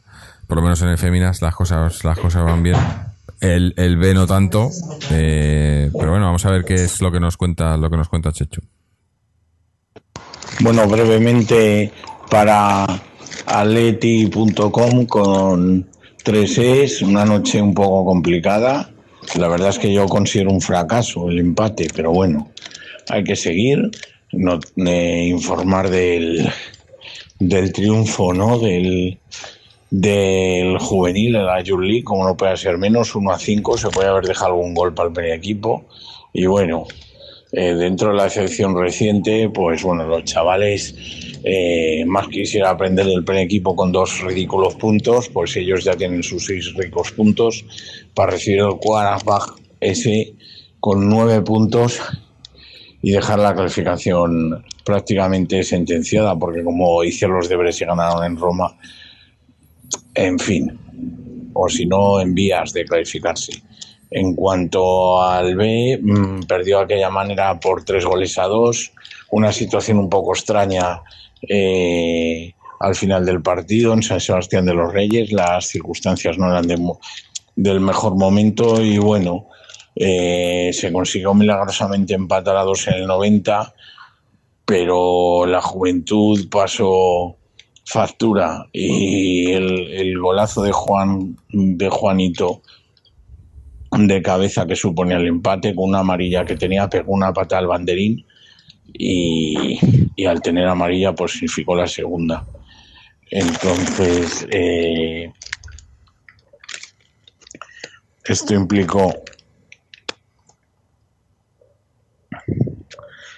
[0.48, 2.78] Por lo menos en el Féminas las cosas, las cosas van bien.
[3.40, 4.70] El, el B no tanto.
[5.12, 8.08] eh, pero bueno, vamos a ver qué es lo que nos cuenta, lo que nos
[8.10, 8.62] cuenta Chechu.
[10.62, 11.92] Bueno, brevemente
[12.30, 12.86] para
[13.48, 15.88] aleti.com con
[16.24, 18.90] tres es una noche un poco complicada.
[19.36, 22.52] La verdad es que yo considero un fracaso el empate, pero bueno,
[23.10, 23.90] hay que seguir,
[24.34, 26.50] no, eh, informar del,
[27.40, 28.60] del triunfo, ¿no?
[28.60, 29.18] Del,
[29.94, 34.10] del juvenil, de la League, como no puede ser menos, 1 a 5, se puede
[34.10, 35.86] haber dejado algún gol para el primer equipo.
[36.34, 36.88] Y bueno,
[37.52, 40.96] eh, dentro de la excepción reciente, pues bueno, los chavales
[41.44, 46.24] eh, más quisiera aprender del primer equipo con dos ridículos puntos, pues ellos ya tienen
[46.24, 47.64] sus seis ricos puntos
[48.16, 50.34] para recibir el Quarterback ese
[50.80, 52.00] con nueve puntos
[53.04, 58.76] y dejar la clasificación prácticamente sentenciada, porque como hicieron los deberes y ganaron en Roma,
[60.14, 60.80] en fin,
[61.54, 63.62] o si no, en vías de clasificarse.
[64.12, 68.92] En cuanto al B, mm, perdió aquella manera por tres goles a dos,
[69.32, 71.02] una situación un poco extraña
[71.50, 76.68] eh, al final del partido en San Sebastián de los Reyes, las circunstancias no eran
[76.68, 76.78] de
[77.56, 79.48] del mejor momento y bueno,
[79.96, 83.74] eh, se consiguió milagrosamente empatar a dos en el 90,
[84.66, 87.38] pero la juventud pasó
[87.86, 92.62] factura y el, golazo de Juan de Juanito
[93.92, 97.68] de cabeza que suponía el empate con una amarilla que tenía pegó una pata al
[97.68, 98.26] banderín
[98.94, 102.46] y, al tener amarilla pues significó la segunda.
[103.30, 105.32] Entonces eh,
[108.26, 109.14] esto implicó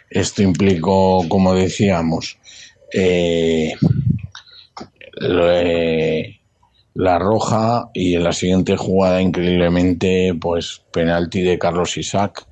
[0.10, 2.38] esto implicó como decíamos
[2.93, 3.74] eh,
[5.18, 12.45] la roja y en la siguiente jugada increíblemente pues penalti de Carlos Isaac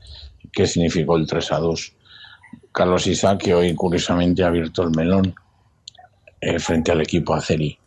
[0.51, 1.93] que significó el 3 a 2
[2.71, 5.35] Carlos Isaac que hoy curiosamente ha abierto el melón
[6.41, 7.77] eh, frente al equipo Aceri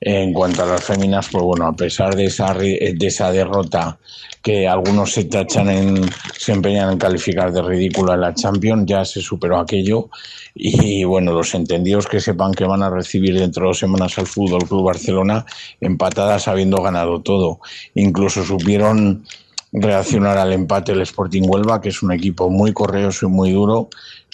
[0.00, 3.98] en cuanto a las féminas, pues bueno, a pesar de esa, ri- de esa derrota
[4.42, 9.04] que algunos se tachan en, se empeñan en calificar de ridícula en la Champions, ya
[9.04, 10.08] se superó aquello.
[10.54, 14.26] Y bueno, los entendidos que sepan que van a recibir dentro de dos semanas al
[14.26, 15.44] Fútbol Club Barcelona
[15.80, 17.60] empatadas habiendo ganado todo.
[17.94, 19.24] Incluso supieron
[19.72, 23.88] reaccionar al empate el Sporting Huelva, que es un equipo muy correoso y muy duro,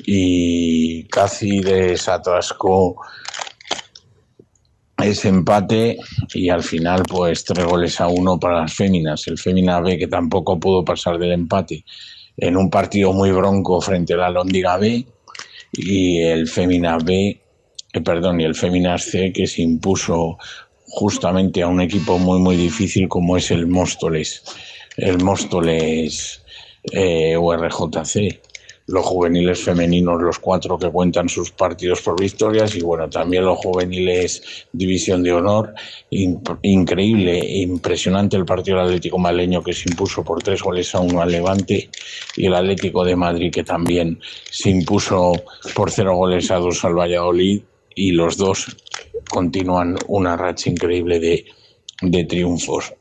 [0.06, 2.96] y casi desatascó
[5.04, 5.98] ese empate
[6.34, 9.26] y al final pues tres goles a uno para las féminas.
[9.26, 11.84] El Fémina B que tampoco pudo pasar del empate
[12.36, 15.06] en un partido muy bronco frente a la Lóndiga B
[15.72, 17.40] y el Fémina B,
[17.92, 20.38] eh, perdón, y el Féminas C que se impuso
[20.88, 24.42] justamente a un equipo muy muy difícil como es el Móstoles,
[24.96, 26.42] el Móstoles
[26.92, 28.45] eh, URJC.
[28.86, 33.58] Los juveniles femeninos, los cuatro que cuentan sus partidos por victorias y bueno, también los
[33.58, 35.74] juveniles División de Honor.
[36.10, 41.20] increíble, impresionante el partido del Atlético Maleño que se impuso por tres goles a uno
[41.20, 41.90] al Levante
[42.36, 44.20] y el Atlético de Madrid que también
[44.50, 45.32] se impuso
[45.74, 47.62] por cero goles a dos al Valladolid
[47.94, 48.76] y los dos
[49.28, 51.44] continúan una racha increíble de,
[52.02, 52.94] de triunfos.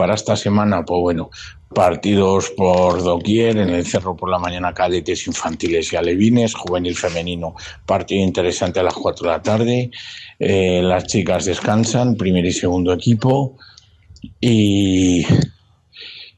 [0.00, 1.28] Para esta semana, pues bueno,
[1.74, 7.54] partidos por doquier, en el Cerro por la mañana cadetes infantiles y alevines, juvenil femenino,
[7.84, 9.90] partido interesante a las 4 de la tarde,
[10.38, 13.58] eh, las chicas descansan, primer y segundo equipo,
[14.40, 15.26] y,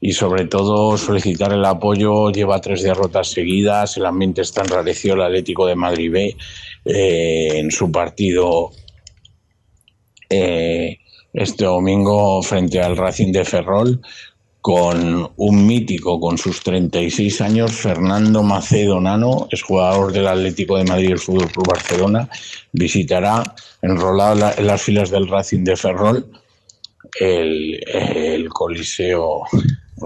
[0.01, 5.21] y sobre todo solicitar el apoyo, lleva tres derrotas seguidas, el ambiente está enrarecido, el
[5.21, 6.35] Atlético de Madrid B
[6.83, 8.71] eh, en su partido
[10.29, 10.97] eh,
[11.33, 13.99] este domingo frente al Racing de Ferrol
[14.61, 20.85] con un mítico con sus 36 años, Fernando Macedo Nano, es jugador del Atlético de
[20.85, 22.29] Madrid y el Fútbol Club Barcelona,
[22.71, 23.43] visitará
[23.81, 26.25] enrolado en las filas del Racing de Ferrol
[27.19, 29.43] el, el Coliseo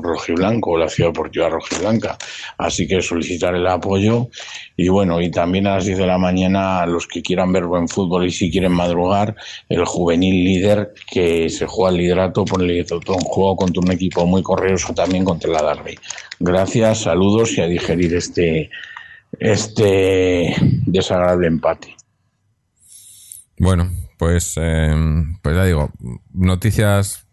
[0.02, 2.18] rojiblanco, la ciudad deportiva rojiblanca.
[2.58, 4.30] Así que solicitar el apoyo
[4.76, 7.88] y bueno, y también a las 10 de la mañana los que quieran ver buen
[7.88, 9.36] fútbol y si quieren madrugar,
[9.70, 13.92] el juvenil líder que se juega el liderato por el liderato, un juego contra un
[13.92, 15.98] equipo muy correoso también contra la Darby.
[16.40, 18.70] Gracias, saludos y a digerir este,
[19.40, 21.96] este desagradable empate.
[23.60, 24.94] Bueno, pues, eh,
[25.42, 25.92] pues ya digo,
[26.34, 27.27] noticias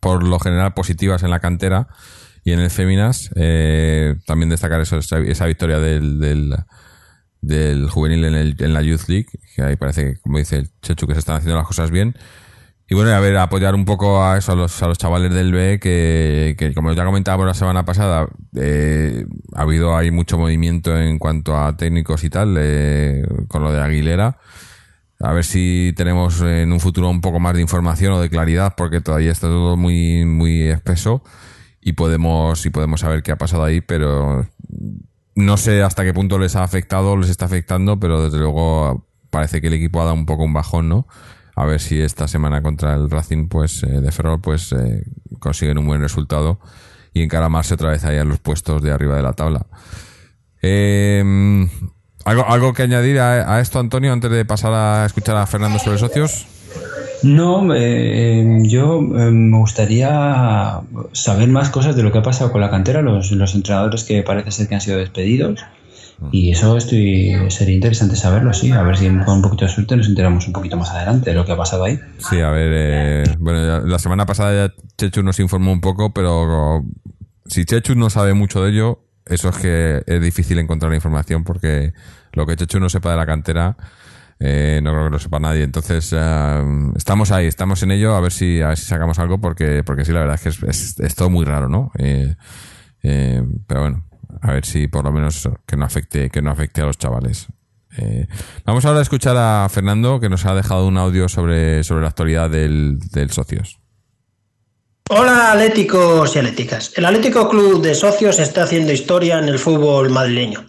[0.00, 1.88] por lo general positivas en la cantera
[2.44, 3.30] y en el Féminas.
[3.36, 6.18] Eh, también destacar eso, esa, victoria del,
[7.40, 10.70] del, juvenil en, el, en, la Youth League, que ahí parece que, como dice el
[10.82, 12.14] Chechu, que se están haciendo las cosas bien.
[12.90, 15.52] Y bueno, a ver, apoyar un poco a eso, a los, a los chavales del
[15.52, 18.26] B, que, que como ya comentábamos la semana pasada,
[18.56, 23.72] eh, ha habido ahí mucho movimiento en cuanto a técnicos y tal, eh, con lo
[23.72, 24.38] de Aguilera.
[25.20, 28.74] A ver si tenemos en un futuro un poco más de información o de claridad,
[28.76, 31.24] porque todavía está todo muy, muy espeso
[31.80, 34.46] y podemos, y podemos saber qué ha pasado ahí, pero
[35.34, 39.60] no sé hasta qué punto les ha afectado les está afectando, pero desde luego parece
[39.60, 41.08] que el equipo ha dado un poco un bajón, ¿no?
[41.56, 45.04] A ver si esta semana contra el Racing pues eh, de Ferrol pues eh,
[45.40, 46.60] consiguen un buen resultado
[47.12, 49.66] y encaramarse otra vez ahí a los puestos de arriba de la tabla.
[50.62, 51.68] Eh,
[52.28, 55.96] ¿Algo, algo que añadir a, esto, Antonio, antes de pasar a escuchar a Fernando sobre
[55.96, 56.46] socios?
[57.22, 60.80] No, eh, yo eh, me gustaría
[61.12, 64.22] saber más cosas de lo que ha pasado con la cantera, los, los entrenadores que
[64.22, 65.60] parece ser que han sido despedidos.
[66.30, 68.72] Y eso estoy sería interesante saberlo, sí.
[68.72, 71.36] A ver si con un poquito de suerte nos enteramos un poquito más adelante de
[71.36, 71.98] lo que ha pasado ahí.
[72.18, 72.72] Sí, a ver.
[72.74, 76.84] Eh, bueno, la semana pasada ya Chechu nos informó un poco, pero
[77.46, 81.44] si Chechu no sabe mucho de ello, eso es que es difícil encontrar la información
[81.44, 81.92] porque
[82.32, 83.76] lo que Chechu no sepa de la cantera,
[84.40, 85.64] eh, no creo que lo sepa nadie.
[85.64, 86.62] Entonces, eh,
[86.96, 90.04] estamos ahí, estamos en ello, a ver si, a ver si sacamos algo, porque, porque
[90.04, 91.90] sí, la verdad es que es, todo muy raro, ¿no?
[91.98, 92.36] Eh,
[93.66, 94.04] pero bueno,
[94.40, 97.46] a ver si por lo menos que no afecte, que no afecte a los chavales.
[98.64, 102.08] vamos ahora a escuchar a Fernando, que nos ha dejado un audio sobre, sobre la
[102.08, 103.78] actualidad del, del Socios.
[105.10, 106.92] Hola atléticos y atléticas.
[106.94, 110.66] El Atlético Club de Socios está haciendo historia en el fútbol madrileño.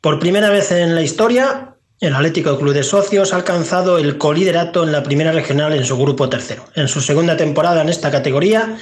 [0.00, 4.84] Por primera vez en la historia, el Atlético Club de Socios ha alcanzado el coliderato
[4.84, 6.64] en la primera regional en su grupo tercero.
[6.76, 8.76] En su segunda temporada en esta categoría,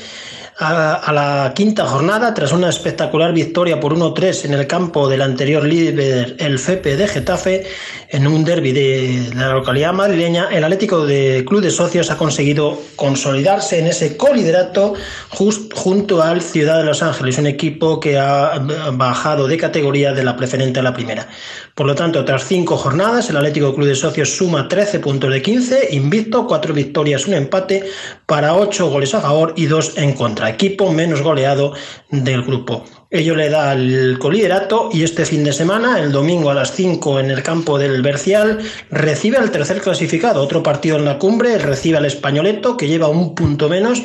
[0.59, 5.65] a, la quinta jornada, tras una espectacular victoria por 1-3 en el campo del anterior
[5.65, 7.67] líder, el FEPE de Getafe,
[8.09, 12.81] en un derby de la localidad madrileña, el Atlético de Club de Socios ha conseguido
[12.97, 14.95] consolidarse en ese coliderato
[15.29, 18.59] junto al Ciudad de Los Ángeles, un equipo que ha
[18.93, 21.29] bajado de categoría de la preferente a la primera.
[21.77, 25.43] Por lo tanto, tras cinco jornadas, el Atlético Club de Socios suma 13 puntos de
[25.43, 27.85] 15, invicto, cuatro victorias, un empate,
[28.25, 30.49] para ocho goles a favor y dos en contra.
[30.49, 31.75] Equipo menos goleado
[32.09, 32.83] del grupo.
[33.11, 37.21] Ello le da el coliderato y este fin de semana, el domingo a las 5
[37.21, 38.59] en el campo del Bercial,
[38.91, 40.43] recibe al tercer clasificado.
[40.43, 44.03] Otro partido en la cumbre, recibe al Españoleto, que lleva un punto menos.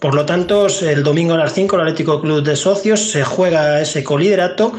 [0.00, 3.80] Por lo tanto, el domingo a las 5 el Atlético Club de Socios se juega
[3.80, 4.72] ese coliderato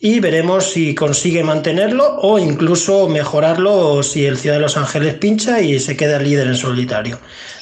[0.00, 5.60] y veremos si consigue mantenerlo o incluso mejorarlo si el Ciudad de Los Ángeles pincha
[5.60, 7.18] y se queda líder en solitario.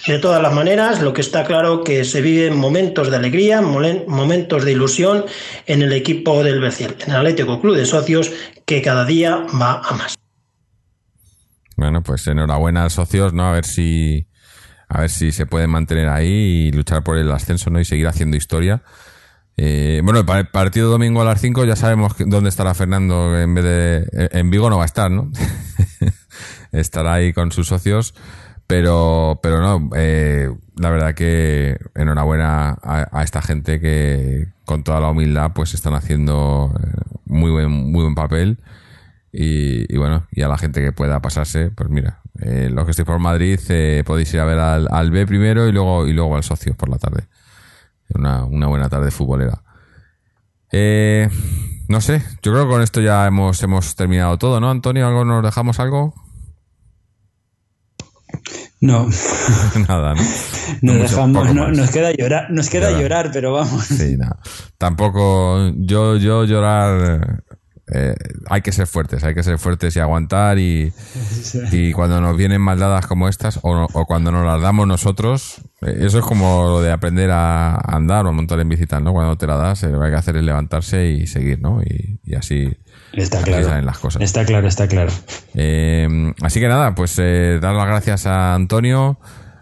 [0.06, 4.64] De todas las maneras, lo que está claro que se viven momentos de alegría, momentos
[4.64, 5.24] de ilusión
[5.66, 8.30] en el equipo del Berciel, en el Atlético Club de Socios,
[8.66, 10.14] que cada día va a más.
[11.76, 13.48] Bueno, pues enhorabuena socios, ¿no?
[13.48, 14.26] A ver si
[14.88, 17.80] a ver si se puede mantener ahí y luchar por el ascenso, ¿no?
[17.80, 18.82] Y seguir haciendo historia
[19.56, 23.64] Eh, bueno, el partido domingo a las 5 ya sabemos dónde estará Fernando en vez
[23.64, 24.28] de...
[24.32, 25.30] En Vigo no va a estar, ¿no?
[26.72, 28.14] Estará ahí con sus socios,
[28.66, 35.10] pero, pero no, eh, la verdad que enhorabuena a, esta gente que con toda la
[35.10, 38.58] humildad pues están haciendo eh, muy buen, muy buen papel.
[39.38, 43.04] Y, bueno, y a la gente que pueda pasarse, pues mira, eh, los que estéis
[43.04, 46.36] por Madrid eh, podéis ir a ver al, al, B primero y luego, y luego
[46.36, 47.24] al socio por la tarde.
[48.14, 49.62] Una, una buena tarde futbolera.
[50.72, 51.28] Eh,
[51.88, 55.06] no sé, yo creo que con esto ya hemos, hemos terminado todo, ¿no, Antonio?
[55.06, 56.14] ¿Algo nos dejamos algo?
[58.80, 59.08] No.
[59.88, 60.22] Nada, ¿no?
[60.82, 63.84] Nos, dejamos, nos queda llorar, nos queda llorar, pero vamos.
[63.86, 64.30] Sí, no.
[64.78, 67.42] Tampoco yo, yo llorar
[67.92, 68.16] eh,
[68.50, 70.92] hay que ser fuertes, hay que ser fuertes y aguantar y,
[71.72, 76.18] y cuando nos vienen maldadas como estas o, cuando nos las damos nosotros, eh, eso
[76.18, 79.12] es como lo de aprender a andar o a montar en bicicleta, ¿no?
[79.12, 81.80] Cuando te la das, eh, lo que hay que hacer es levantarse y seguir, ¿no?
[81.82, 82.76] Y, así,
[83.12, 83.80] está claro.
[83.82, 84.20] las cosas.
[84.20, 85.12] Está claro, está claro.
[86.42, 89.18] así que nada, pues dar las gracias a Antonio,